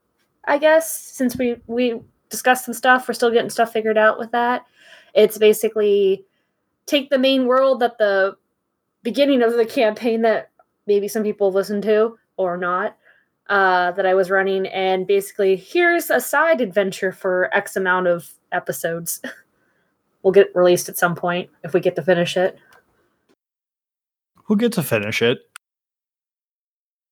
[0.46, 4.32] I guess since we we discussed some stuff, we're still getting stuff figured out with
[4.32, 4.66] that.
[5.14, 6.26] It's basically
[6.86, 8.36] take the main world that the
[9.04, 10.52] beginning of the campaign that
[10.88, 12.98] maybe some people listen to or not
[13.50, 18.32] uh, that I was running, and basically here's a side adventure for X amount of
[18.52, 19.22] episodes.
[20.26, 22.58] will get released at some point if we get to finish it.
[24.50, 25.40] We'll get to finish it.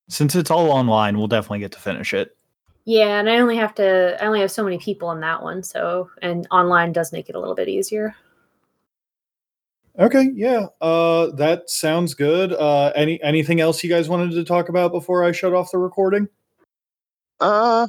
[0.10, 2.36] Since it's all online, we'll definitely get to finish it.
[2.86, 5.62] Yeah, and I only have to I only have so many people in that one,
[5.64, 8.16] so and online does make it a little bit easier.
[10.00, 10.68] Okay, yeah.
[10.82, 12.54] Uh that sounds good.
[12.54, 15.78] Uh any anything else you guys wanted to talk about before I shut off the
[15.80, 16.30] recording?
[17.40, 17.88] Uh,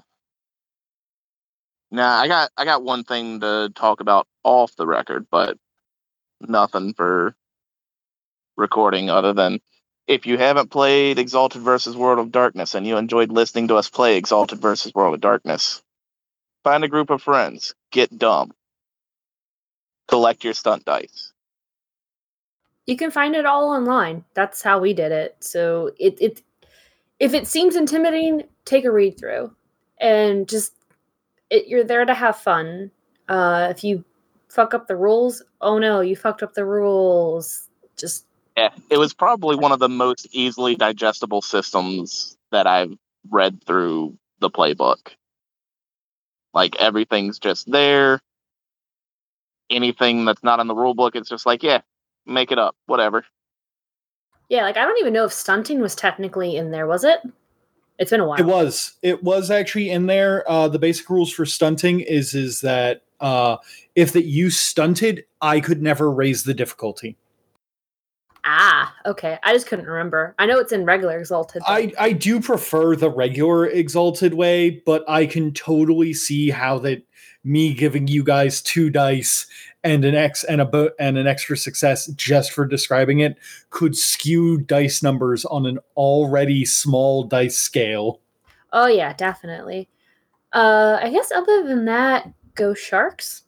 [1.91, 2.17] nah.
[2.21, 5.59] I got I got one thing to talk about off the record, but
[6.41, 7.35] nothing for
[8.57, 9.61] recording other than
[10.09, 13.91] if you haven't played Exalted versus World of Darkness and you enjoyed listening to us
[13.91, 15.83] play Exalted versus World of Darkness,
[16.65, 18.53] find a group of friends, get dumb,
[20.09, 21.34] collect your stunt dice.
[22.87, 24.25] You can find it all online.
[24.35, 25.37] That's how we did it.
[25.41, 26.43] So it it
[27.19, 29.55] if it seems intimidating, take a read through
[29.99, 30.75] and just
[31.51, 32.91] it, you're there to have fun.
[33.29, 34.05] Uh, if you
[34.49, 37.69] fuck up the rules, oh no, you fucked up the rules.
[37.97, 38.27] Just
[38.57, 42.97] Yeah, it was probably one of the most easily digestible systems that I've
[43.31, 45.15] read through the playbook.
[46.53, 48.21] Like everything's just there.
[49.71, 51.81] Anything that's not in the rule book, it's just like, yeah,
[52.27, 53.25] make it up, whatever.
[54.49, 56.87] yeah, like I don't even know if stunting was technically in there.
[56.87, 57.21] Was it?
[57.99, 58.41] It's been a while.
[58.41, 58.95] It was.
[59.03, 60.49] It was actually in there.
[60.51, 63.57] Uh, the basic rules for stunting is is that uh,
[63.95, 67.17] if that you stunted, I could never raise the difficulty.
[68.47, 69.39] Ah, okay.
[69.43, 70.35] I just couldn't remember.
[70.39, 71.63] I know it's in regular exalted.
[71.67, 76.79] but- I I do prefer the regular exalted way, but I can totally see how
[76.81, 77.03] that
[77.45, 79.47] me giving you guys two dice
[79.85, 83.39] and an X and a bo- and an extra success just for describing it
[83.71, 88.21] could skew dice numbers on an already small dice scale.
[88.73, 89.89] Oh yeah, definitely.
[90.53, 93.43] Uh I guess other than that, go sharks.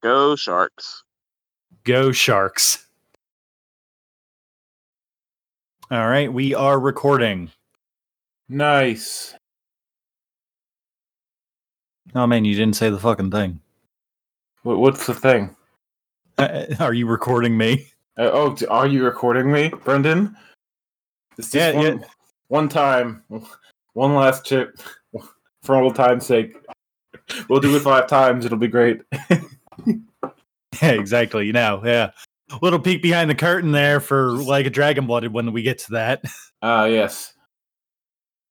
[0.00, 1.02] Go Sharks.
[1.82, 2.86] Go Sharks.
[5.90, 7.50] All right, we are recording.
[8.48, 9.34] Nice.
[12.14, 13.60] Oh man, you didn't say the fucking thing.
[14.62, 15.54] What, what's the thing?
[16.36, 17.86] Uh, are you recording me?
[18.18, 20.36] Uh, oh, are you recording me, Brendan?
[21.52, 22.06] Yeah, one, yeah.
[22.48, 23.22] one time,
[23.92, 24.80] one last chip
[25.62, 26.56] for old time's sake.
[27.48, 28.44] We'll do it five times.
[28.44, 29.02] It'll be great.
[30.82, 31.46] Yeah, exactly.
[31.46, 32.10] You know, yeah.
[32.62, 35.92] Little peek behind the curtain there for like a dragon blooded when we get to
[35.92, 36.24] that.
[36.60, 37.34] Ah, yes.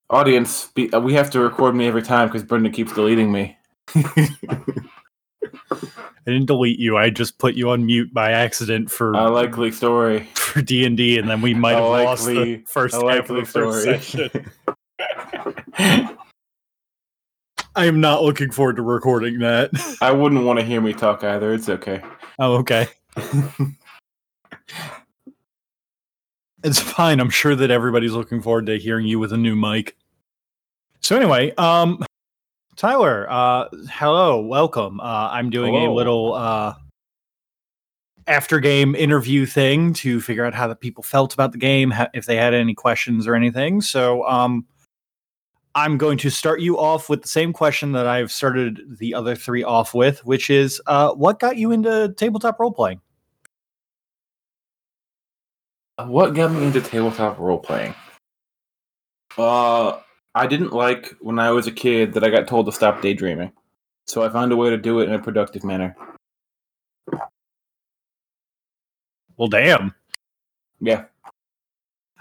[0.09, 3.57] Audience, be, uh, we have to record me every time because Brendan keeps deleting me.
[5.71, 6.97] I didn't delete you.
[6.97, 10.27] I just put you on mute by accident for A likely story.
[10.35, 13.39] for D and D, and then we might have lost the first half of likely
[13.41, 14.29] the first story.
[14.29, 14.51] session.
[17.75, 19.69] I am not looking forward to recording that.
[20.01, 21.53] I wouldn't want to hear me talk either.
[21.53, 22.01] It's okay.
[22.39, 22.87] Oh, okay.
[26.63, 27.19] It's fine.
[27.19, 29.95] I'm sure that everybody's looking forward to hearing you with a new mic.
[31.01, 32.03] So anyway, um
[32.77, 34.99] Tyler, uh hello, welcome.
[34.99, 36.75] Uh I'm doing a little uh
[38.27, 42.27] after game interview thing to figure out how the people felt about the game, if
[42.27, 43.81] they had any questions or anything.
[43.81, 44.67] So um
[45.73, 49.35] I'm going to start you off with the same question that I've started the other
[49.35, 53.01] three off with, which is uh what got you into tabletop role playing?
[56.05, 57.95] What got me into tabletop role playing?
[59.35, 59.99] Uh,
[60.37, 63.51] I didn't like when I was a kid that I got told to stop daydreaming.
[64.05, 65.95] So I found a way to do it in a productive manner.
[69.35, 69.93] Well, damn.
[70.79, 71.05] Yeah.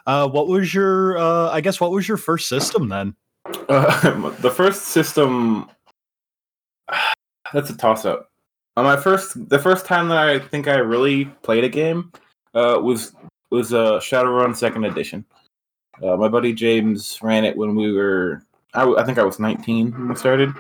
[0.07, 1.19] Uh, what was your?
[1.19, 3.15] Uh, I guess what was your first system then?
[3.69, 5.69] Uh, the first system
[7.53, 8.31] that's a toss up.
[8.77, 12.13] Uh, my first the first time that I think I really played a game
[12.55, 13.15] uh, was
[13.51, 15.25] was uh, Shadowrun Second Edition.
[16.03, 20.17] Uh, my buddy James ran it when we were—I think I was 19 when we
[20.17, 20.53] started.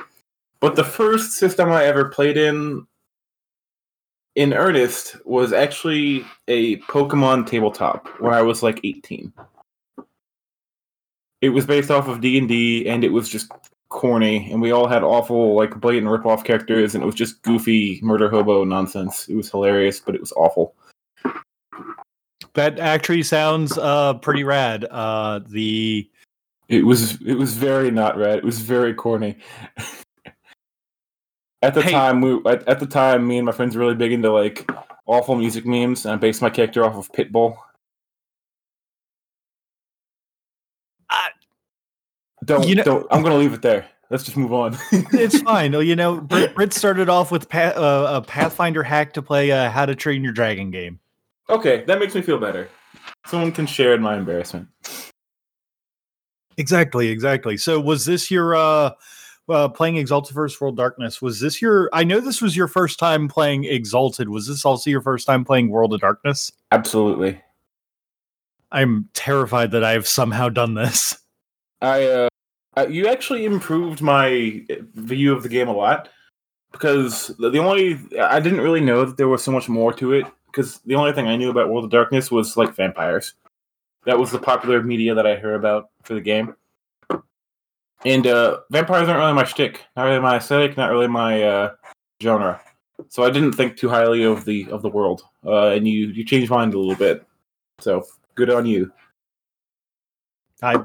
[0.61, 2.87] But the first system I ever played in
[4.35, 9.33] in earnest was actually a Pokemon tabletop when I was like 18.
[11.41, 13.51] It was based off of D and D, and it was just
[13.89, 18.01] corny, and we all had awful, like blatant rip-off characters, and it was just goofy
[18.03, 19.29] murder hobo nonsense.
[19.29, 20.75] It was hilarious, but it was awful.
[22.57, 24.85] That actually sounds uh pretty rad.
[24.91, 26.11] Uh the
[26.69, 28.39] It was it was very not rad.
[28.39, 29.37] It was very corny.
[31.63, 31.93] at the Hey.
[31.93, 34.71] time, we at, at the time, me and my friends were really big into like
[35.07, 37.57] awful music memes, and I based my character off of Pitbull.
[41.11, 41.31] I-
[42.45, 43.07] don't You know- don't.
[43.11, 43.87] I'm gonna leave it there.
[44.11, 44.77] Let's just move on.
[44.93, 45.73] it's fine.
[45.73, 49.69] You know, Brit, Brit started off with pa- uh, a Pathfinder hack to play uh,
[49.71, 51.01] How to Train Your Dragon game.
[51.49, 52.69] Okay, that makes me feel better.
[53.27, 54.69] Someone can share in my embarrassment.
[56.57, 57.57] Exactly, exactly.
[57.57, 58.91] So was this your uh,
[59.49, 61.21] uh playing Exalted versus World of Darkness?
[61.21, 64.29] Was this your I know this was your first time playing Exalted.
[64.29, 66.53] Was this also your first time playing World of Darkness?
[66.73, 67.41] Absolutely.
[68.73, 71.19] I'm terrified that I've somehow done this.
[71.83, 72.29] I uh,
[72.77, 74.63] uh, you actually improved my
[74.95, 76.09] view of the game a lot
[76.73, 80.27] because the only I didn't really know that there was so much more to it
[80.57, 83.35] because the only thing I knew about World of Darkness was like vampires.
[84.07, 86.55] That was the popular media that I heard about for the game.
[88.07, 91.75] And uh, vampires aren't really my shtick, not really my aesthetic, not really my uh,
[92.23, 92.61] genre.
[93.09, 96.25] So I didn't think too highly of the of the world, uh, and you you
[96.25, 97.27] changed mine a little bit.
[97.81, 98.91] So good on you.
[100.63, 100.83] I,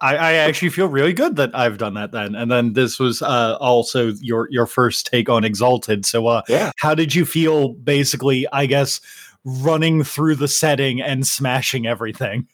[0.00, 2.34] I I actually feel really good that I've done that then.
[2.34, 6.06] And then this was uh also your your first take on Exalted.
[6.06, 6.72] So uh Yeah.
[6.78, 9.00] how did you feel basically, I guess,
[9.44, 12.48] running through the setting and smashing everything?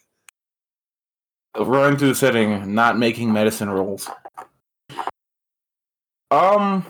[1.59, 4.11] running through the setting, not making medicine rolls.
[6.31, 6.85] Um,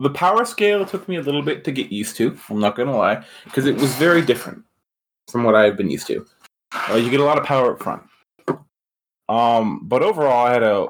[0.00, 2.38] the power scale took me a little bit to get used to.
[2.48, 4.62] I'm not gonna lie, because it was very different
[5.30, 6.26] from what I've been used to.
[6.74, 8.02] Uh, you get a lot of power up front.
[9.28, 10.88] Um, but overall, I had a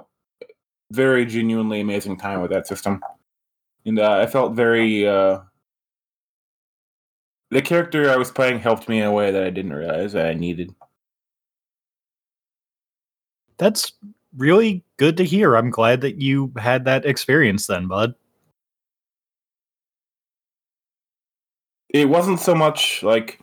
[0.91, 3.03] very genuinely amazing time with that system,
[3.85, 5.07] and uh, I felt very.
[5.07, 5.41] Uh,
[7.51, 10.27] the character I was playing helped me in a way that I didn't realize that
[10.27, 10.75] I needed.
[13.59, 13.93] That's
[14.37, 15.55] really good to hear.
[15.55, 18.15] I'm glad that you had that experience then, bud.
[21.93, 23.41] it wasn't so much like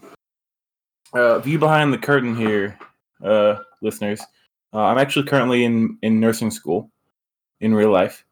[1.13, 2.77] uh, view behind the curtain here,
[3.23, 4.21] uh, listeners.
[4.73, 6.91] Uh, I'm actually currently in in nursing school
[7.59, 8.25] in real life,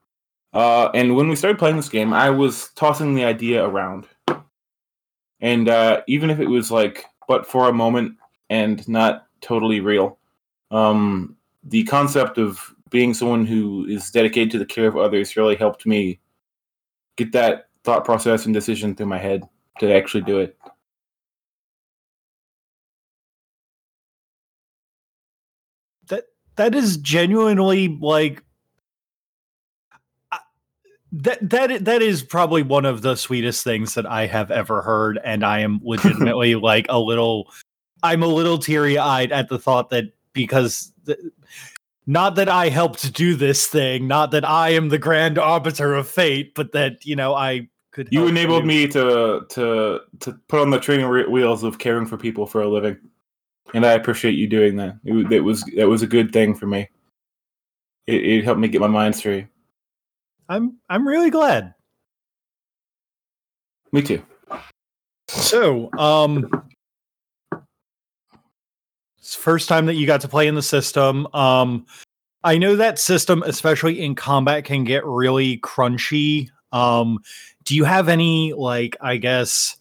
[0.53, 4.07] uh, and when we started playing this game, I was tossing the idea around,
[5.41, 8.15] and uh, even if it was like but for a moment
[8.49, 10.17] and not totally real,
[10.71, 15.55] um, the concept of being someone who is dedicated to the care of others really
[15.55, 16.19] helped me
[17.17, 19.43] get that thought process and decision through my head
[19.79, 20.56] to actually do it.
[26.57, 28.43] That is genuinely like
[31.11, 35.19] that that that is probably one of the sweetest things that I have ever heard,
[35.23, 37.51] and I am legitimately like a little.
[38.03, 40.91] I'm a little teary eyed at the thought that because.
[41.05, 41.19] th-
[42.09, 46.07] not that I helped do this thing, not that I am the grand arbiter of
[46.07, 48.07] fate, but that you know I could.
[48.11, 52.47] You enabled me to to to put on the training wheels of caring for people
[52.47, 52.97] for a living,
[53.73, 54.97] and I appreciate you doing that.
[55.03, 56.89] It, it was it was a good thing for me.
[58.05, 59.47] It, it helped me get my mind straight.
[60.49, 61.73] I'm I'm really glad.
[63.91, 64.21] Me too.
[65.29, 66.49] So, um,
[69.19, 71.27] it's the first time that you got to play in the system.
[71.33, 71.85] Um,
[72.43, 76.49] I know that system, especially in combat, can get really crunchy.
[76.71, 77.19] Um,
[77.63, 79.77] do you have any, like, I guess,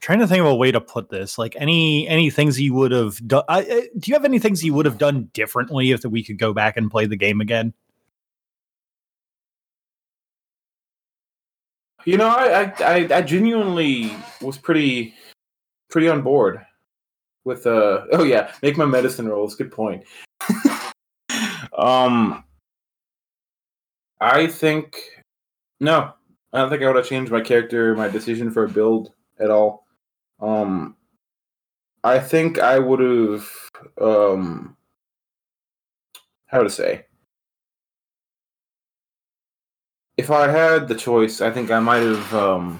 [0.00, 2.92] trying to think of a way to put this, like any any things you would
[2.92, 3.44] have done?
[3.48, 6.76] Do you have any things you would have done differently if we could go back
[6.76, 7.72] and play the game again?
[12.04, 15.14] You know, I I I genuinely was pretty
[15.90, 16.64] pretty on board
[17.44, 19.54] with uh oh yeah, make my medicine rolls.
[19.54, 20.04] Good point.
[21.76, 22.44] um
[24.20, 24.96] I think
[25.80, 26.12] no.
[26.52, 29.50] I don't think I would have changed my character, my decision for a build at
[29.50, 29.85] all.
[30.40, 30.96] Um
[32.04, 33.50] I think I would have
[34.00, 34.76] um
[36.46, 37.06] how to say
[40.16, 42.78] if I had the choice, I think I might have um,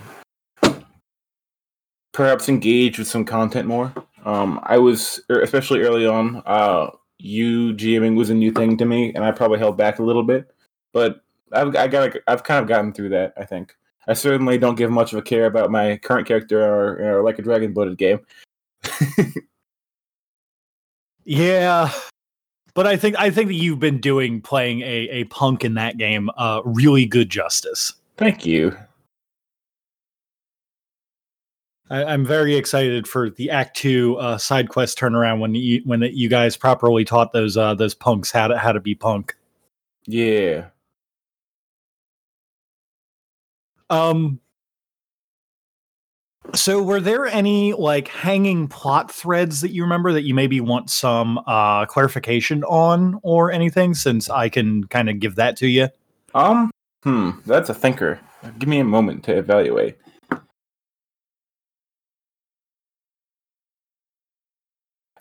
[2.13, 3.93] perhaps engaged with some content more.
[4.25, 8.85] Um, I was, er, especially early on, uh, you GMing was a new thing to
[8.85, 10.51] me, and I probably held back a little bit.
[10.93, 11.21] But
[11.53, 13.35] I've I got I've kind of gotten through that.
[13.37, 13.75] I think
[14.07, 17.39] I certainly don't give much of a care about my current character or, or like
[17.39, 18.21] a dragon blooded game.
[21.27, 21.93] Yeah.
[22.75, 25.99] But I think I think that you've been doing playing a, a punk in that
[25.99, 27.93] game uh really good justice.
[28.17, 28.77] Thank you.
[31.91, 36.03] I, I'm very excited for the Act Two uh, side quest turnaround when you when
[36.03, 39.37] you guys properly taught those uh, those punks how to how to be punk.
[40.07, 40.67] Yeah.
[43.91, 44.41] Um.
[46.55, 50.91] So, were there any like hanging plot threads that you remember that you maybe want
[50.91, 53.95] some uh, clarification on, or anything?
[53.95, 55.89] Since I can kind of give that to you.
[56.35, 56.71] Um.
[57.03, 57.31] Hmm.
[57.47, 58.21] That's a thinker.
[58.59, 59.97] Give me a moment to evaluate.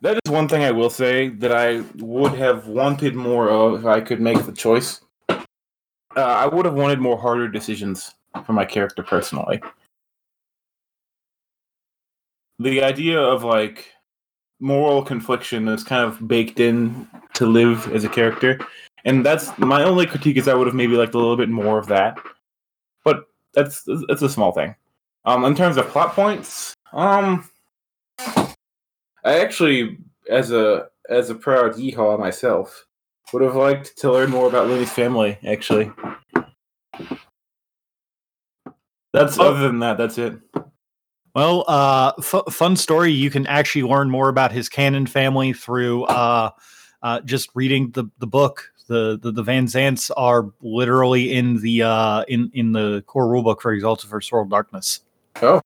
[0.01, 3.85] That is one thing I will say that I would have wanted more of if
[3.87, 5.01] I could make the choice.
[5.29, 5.37] Uh,
[6.15, 8.13] I would have wanted more harder decisions
[8.45, 9.61] for my character personally.
[12.59, 13.91] The idea of like
[14.59, 18.59] moral confliction is kind of baked in to live as a character,
[19.03, 21.77] and that's my only critique is I would have maybe liked a little bit more
[21.77, 22.17] of that.
[23.03, 24.75] But that's that's a small thing.
[25.25, 27.49] Um, in terms of plot points, um,
[29.25, 29.97] I actually,
[30.29, 32.85] as a as a proud yeehaw myself,
[33.33, 35.37] would have liked to learn more about Lily's family.
[35.45, 35.91] Actually,
[39.15, 39.49] that's Oh.
[39.49, 40.35] other than that, that's it.
[41.33, 43.11] Well, uh, f- fun story.
[43.11, 46.51] You can actually learn more about his canon family through uh,
[47.01, 48.71] uh, just reading the the book.
[48.87, 53.59] The, the the Van Zants are literally in the uh, in in the core rulebook
[53.61, 55.01] for Exalted versus World of Darkness.
[55.41, 55.59] Oh,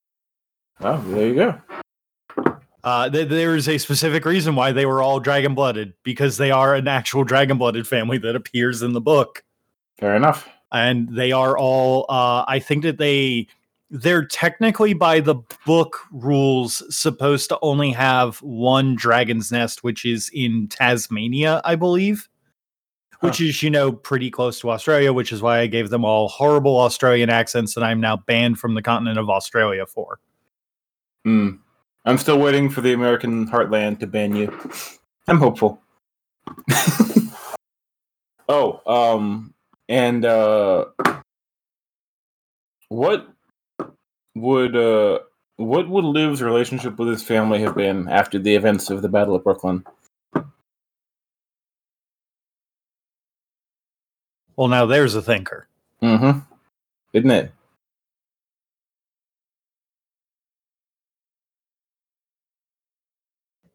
[0.80, 1.56] well, there you go.
[2.84, 6.50] Uh, th- there is a specific reason why they were all dragon blooded because they
[6.50, 9.44] are an actual dragon blooded family that appears in the book,
[10.00, 10.48] Fair enough.
[10.72, 12.06] And they are all.
[12.10, 13.48] Uh, I think that they
[13.90, 15.36] they're technically by the
[15.66, 22.30] book rules supposed to only have one dragon's nest, which is in Tasmania, I believe.
[23.22, 26.30] Which is, you know, pretty close to Australia, which is why I gave them all
[26.30, 30.20] horrible Australian accents that I'm now banned from the continent of Australia for.
[31.26, 31.56] Hmm.
[32.06, 34.58] I'm still waiting for the American heartland to ban you.
[35.28, 35.82] I'm hopeful.
[38.48, 39.54] oh, um,
[39.90, 40.86] and uh,
[42.90, 43.28] what
[44.36, 45.20] would uh,
[45.58, 49.36] what would Liv's relationship with his family have been after the events of the Battle
[49.36, 49.84] of Brooklyn?
[54.56, 55.68] Well, now there's a thinker.
[56.02, 56.40] Mm-hmm.
[57.14, 57.52] Isn't it?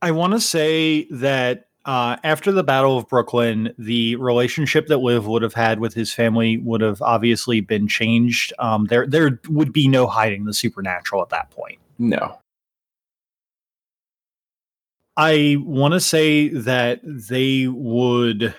[0.00, 5.26] I want to say that uh, after the Battle of Brooklyn, the relationship that Liv
[5.26, 8.52] would have had with his family would have obviously been changed.
[8.58, 11.78] Um, there, there would be no hiding the supernatural at that point.
[11.98, 12.38] No.
[15.16, 18.54] I want to say that they would.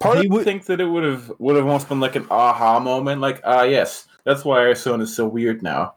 [0.00, 2.26] Part They of would- think that it would have would have almost been like an
[2.30, 5.94] aha moment, like ah yes, that's why our son is so weird now.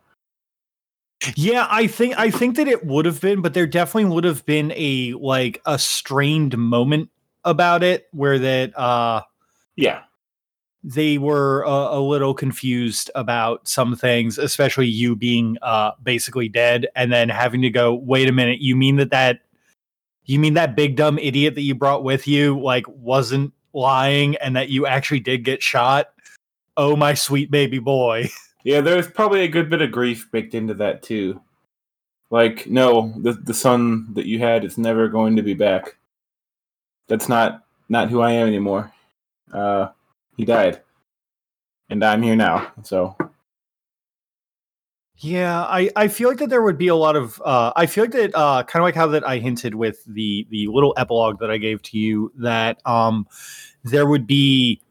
[1.36, 4.46] Yeah, I think I think that it would have been, but there definitely would have
[4.46, 7.10] been a like a strained moment
[7.46, 9.22] about it where that uh
[9.76, 10.04] Yeah.
[10.84, 16.88] they were a, a little confused about some things, especially you being uh, basically dead,
[16.96, 19.40] and then having to go, wait a minute, you mean that that
[20.26, 24.56] you mean that big dumb idiot that you brought with you like wasn't lying, and
[24.56, 26.10] that you actually did get shot?
[26.78, 28.30] Oh my sweet baby boy!
[28.64, 31.42] Yeah, there's probably a good bit of grief baked into that too.
[32.30, 35.98] Like, no, the the son that you had is never going to be back.
[37.08, 38.92] That's not not who I am anymore.
[39.54, 39.90] Uh,
[40.38, 40.82] he died,
[41.90, 42.72] and I'm here now.
[42.84, 43.16] So
[45.18, 48.04] Yeah, I, I feel like that there would be a lot of uh, I feel
[48.04, 51.40] like that uh, kind of like how that I hinted with the the little epilogue
[51.40, 53.28] that I gave to you that um
[53.84, 54.82] there would be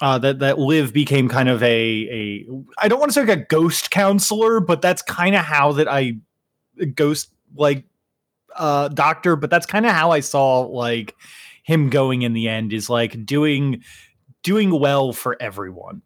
[0.00, 2.46] uh, that that Liv became kind of a a
[2.78, 5.88] I don't want to say like a ghost counselor, but that's kind of how that
[5.88, 6.18] I
[6.94, 7.84] ghost like
[8.54, 11.14] uh doctor, but that's kind of how I saw like
[11.62, 13.82] him going in the end is like doing
[14.42, 16.02] doing well for everyone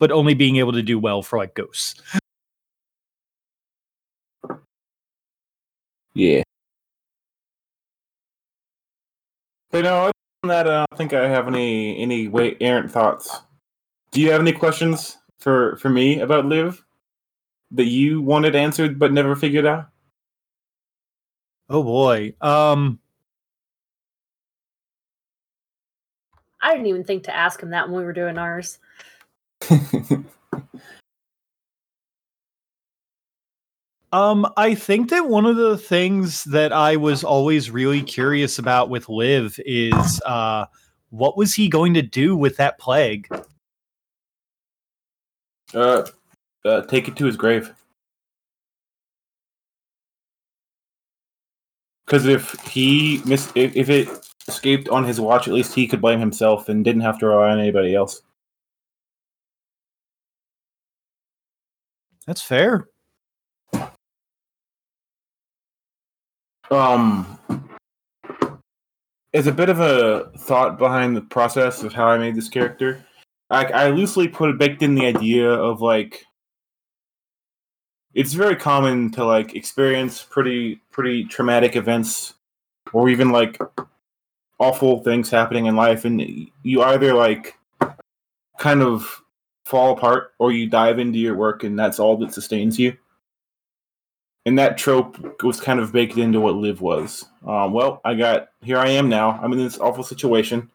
[0.00, 2.02] but only being able to do well for like ghosts.
[6.14, 6.42] yeah.
[9.70, 10.10] But no,
[10.42, 13.40] other than that, I don't think I have any any way errant thoughts.
[14.10, 16.82] Do you have any questions for for me about Liv
[17.72, 19.88] that you wanted answered but never figured out?
[21.68, 22.34] Oh boy.
[22.40, 22.98] Um
[26.62, 28.78] I didn't even think to ask him that when we were doing ours.
[34.12, 38.90] Um, I think that one of the things that I was always really curious about
[38.90, 40.66] with Liv is uh,
[41.10, 43.28] what was he going to do with that plague?
[45.74, 46.02] uh,
[46.64, 47.72] uh, take it to his grave.
[52.04, 54.08] Because if he miss, if, if it
[54.48, 57.50] escaped on his watch, at least he could blame himself and didn't have to rely
[57.50, 58.22] on anybody else.
[62.26, 62.89] That's fair.
[66.70, 67.38] Um,
[69.34, 73.04] as a bit of a thought behind the process of how I made this character,
[73.50, 76.24] I, I loosely put baked in the idea of like
[78.14, 82.34] it's very common to like experience pretty pretty traumatic events
[82.92, 83.58] or even like
[84.58, 86.20] awful things happening in life and
[86.62, 87.56] you either like
[88.58, 89.22] kind of
[89.64, 92.96] fall apart or you dive into your work and that's all that sustains you
[94.46, 97.26] and that trope was kind of baked into what Liv was.
[97.46, 99.38] Um, well i got here i am now.
[99.42, 100.70] I'm in this awful situation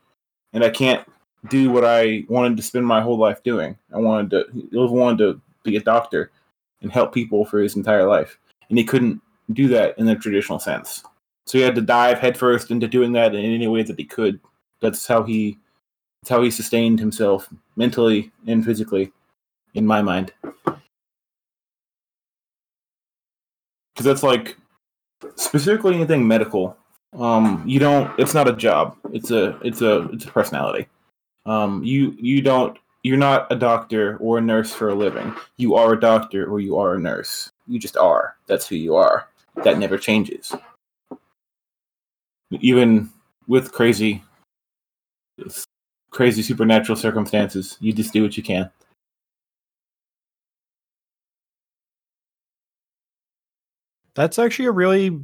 [0.54, 1.08] and i can't
[1.50, 3.78] do what i wanted to spend my whole life doing.
[3.94, 6.32] I wanted to liv wanted to be a doctor
[6.82, 8.38] and help people for his entire life.
[8.70, 9.22] And he couldn't
[9.54, 11.04] do that in the traditional sense.
[11.46, 14.40] So he had to dive headfirst into doing that in any way that he could.
[14.82, 15.58] That's how he
[16.22, 19.12] that's how he sustained himself mentally and physically
[19.76, 20.34] in my mind
[23.96, 24.58] because that's like
[25.36, 26.78] specifically anything medical
[27.18, 28.98] um you don't it's not a job.
[29.14, 30.88] It's a it's a it's a personality.
[31.46, 35.34] Um you you don't you're not a doctor or a nurse for a living.
[35.58, 37.52] You are a doctor or you are a nurse.
[37.68, 38.36] You just are.
[38.48, 39.28] That's who you are.
[39.64, 40.54] That never changes.
[42.52, 43.10] Even
[43.48, 44.24] with crazy
[46.12, 48.70] crazy supernatural circumstances you just do what you can
[54.16, 55.20] That's actually a really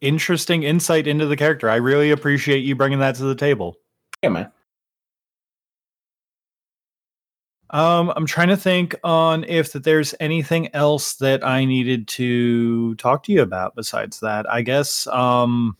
[0.00, 1.70] interesting insight into the character.
[1.70, 3.76] I really appreciate you bringing that to the table.
[4.22, 4.50] yeah man
[7.70, 12.94] Um, I'm trying to think on if that there's anything else that I needed to
[12.96, 14.50] talk to you about besides that.
[14.50, 15.76] I guess um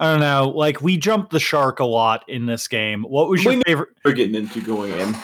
[0.00, 3.02] I don't know, like we jumped the shark a lot in this game.
[3.02, 5.14] What was your We- favorite we're getting into going in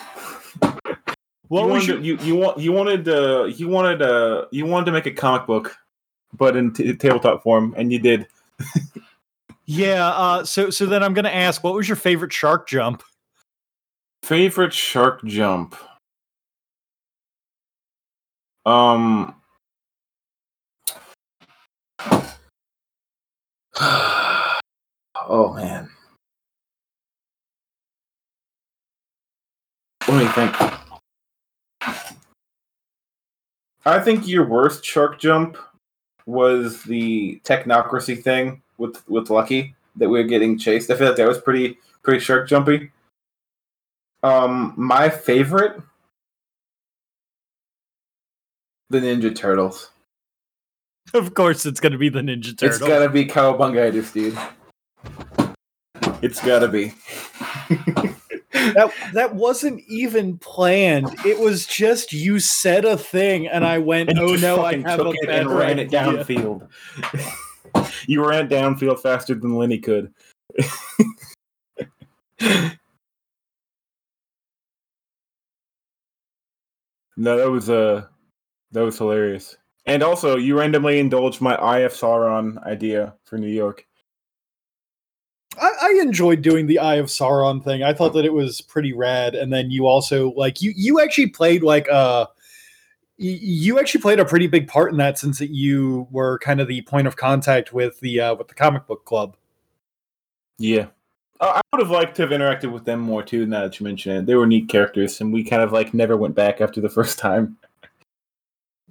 [1.48, 4.66] what you was wanted, your, you you want you wanted uh you wanted uh you
[4.66, 5.77] wanted to make a comic book
[6.36, 8.27] but in t- tabletop form and you did.
[9.68, 13.02] Yeah, uh so so then I'm going to ask what was your favorite shark jump?
[14.23, 15.74] favorite shark jump.
[18.64, 19.35] Um
[23.81, 25.90] oh man.
[30.09, 30.86] Let me think
[33.87, 35.57] i think your worst shark jump
[36.27, 41.17] was the technocracy thing with with lucky that we were getting chased i feel like
[41.17, 42.91] that was pretty pretty shark jumpy
[44.23, 45.81] um my favorite
[48.91, 49.91] the ninja turtles
[51.15, 52.81] Of course it's going to be the Ninja Turtles.
[52.81, 54.37] It's gotta be Cowabunga dude.
[56.23, 56.95] It's gotta be.
[58.74, 61.09] that that wasn't even planned.
[61.24, 65.01] It was just you said a thing and I went, And "Oh no, I have
[65.01, 66.68] a took it better and ran it downfield.
[68.06, 70.12] you ran it downfield faster than Lenny could.
[77.16, 78.06] no, that was uh
[78.72, 79.56] that was hilarious.
[79.86, 83.86] And also, you randomly indulged my Eye of Sauron idea for New York.
[85.87, 87.83] I, enjoyed doing the Eye of Sauron thing.
[87.83, 89.35] I thought that it was pretty rad.
[89.35, 92.27] And then you also like you you actually played like uh
[93.19, 96.61] y- you actually played a pretty big part in that since that you were kind
[96.61, 99.37] of the point of contact with the uh with the comic book club.
[100.59, 100.87] Yeah.
[101.39, 103.45] Uh, I would have liked to have interacted with them more too.
[103.47, 106.17] Now that you mention it, they were neat characters, and we kind of like never
[106.17, 107.59] went back after the first time.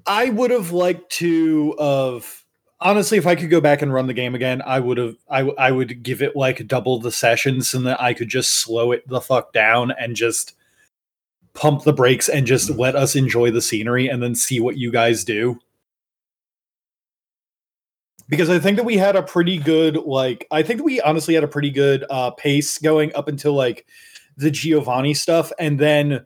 [0.07, 2.44] I would have liked to of
[2.85, 5.39] honestly if I could go back and run the game again, I would have I,
[5.39, 8.91] w- I would give it like double the sessions and that I could just slow
[8.91, 10.55] it the fuck down and just
[11.55, 14.91] pump the brakes and just let us enjoy the scenery and then see what you
[14.91, 15.59] guys do.
[18.29, 21.43] Because I think that we had a pretty good like I think we honestly had
[21.43, 23.87] a pretty good uh pace going up until like
[24.37, 26.23] the Giovanni stuff and then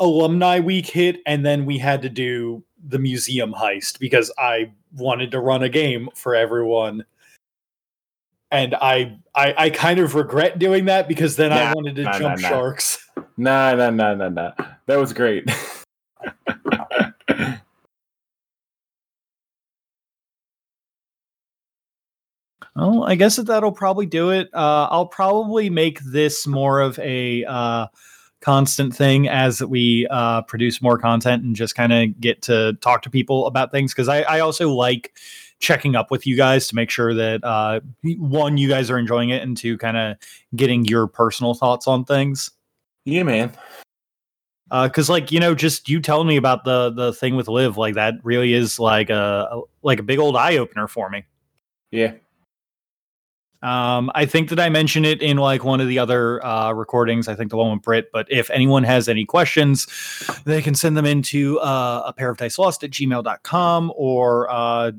[0.00, 5.30] alumni week hit and then we had to do the museum heist because I wanted
[5.32, 7.04] to run a game for everyone.
[8.50, 12.18] and I, I I kind of regret doing that because then I wanted to nah,
[12.18, 12.48] jump nah, nah.
[12.48, 13.08] sharks.
[13.36, 14.52] Nah, nah, nah, nah, nah.
[14.86, 15.50] That was great.
[22.74, 24.48] Well, I guess that that'll probably do it.
[24.54, 27.86] Uh, I'll probably make this more of a uh,
[28.42, 33.02] constant thing as we uh, produce more content and just kind of get to talk
[33.02, 35.16] to people about things because I, I also like
[35.60, 37.80] checking up with you guys to make sure that uh,
[38.18, 40.16] one, you guys are enjoying it, and two, kind of
[40.56, 42.50] getting your personal thoughts on things.
[43.04, 43.52] yeah, man.
[44.82, 47.94] because like you know just you telling me about the the thing with Liv like
[47.94, 51.24] that really is like a like a big old eye opener for me
[51.90, 52.14] Yeah.
[53.62, 57.28] Um i think that i mentioned it in like one of the other uh recordings
[57.28, 59.86] i think the one with brit but if anyone has any questions
[60.44, 64.90] they can send them into uh, a pair of dice lost at gmail.com or uh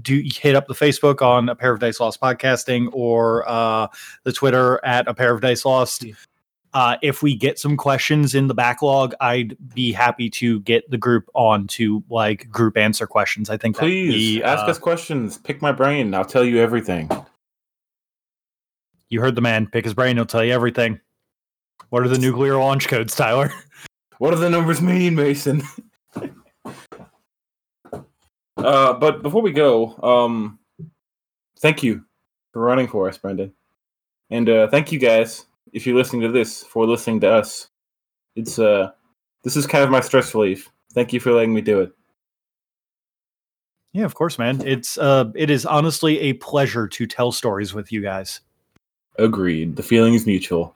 [0.00, 3.86] do hit up the facebook on a pair of dice lost podcasting or uh
[4.24, 6.14] the twitter at a pair of dice lost Yeah.
[6.74, 10.98] uh, if we get some questions in the backlog, I'd be happy to get the
[10.98, 13.48] group on to like group answer questions.
[13.48, 15.38] I think Please we, ask uh, us questions.
[15.38, 16.12] Pick my brain.
[16.14, 17.08] I'll tell you everything.
[19.10, 19.66] You heard the man.
[19.66, 20.16] Pick his brain.
[20.16, 21.00] He'll tell you everything.
[21.90, 23.52] What are the nuclear launch codes, Tyler?
[24.18, 25.62] What do the numbers mean, Mason?
[28.56, 30.58] uh, but before we go, um,
[31.60, 32.04] thank you
[32.52, 33.52] for running for us, Brendan,
[34.30, 37.68] and uh, thank you guys if you're listening to this for listening to us.
[38.34, 38.90] It's uh,
[39.44, 40.68] this is kind of my stress relief.
[40.94, 41.92] Thank you for letting me do it.
[43.92, 44.66] Yeah, of course, man.
[44.66, 48.40] It's uh, it is honestly a pleasure to tell stories with you guys.
[49.18, 49.76] Agreed.
[49.76, 50.74] The feeling is mutual.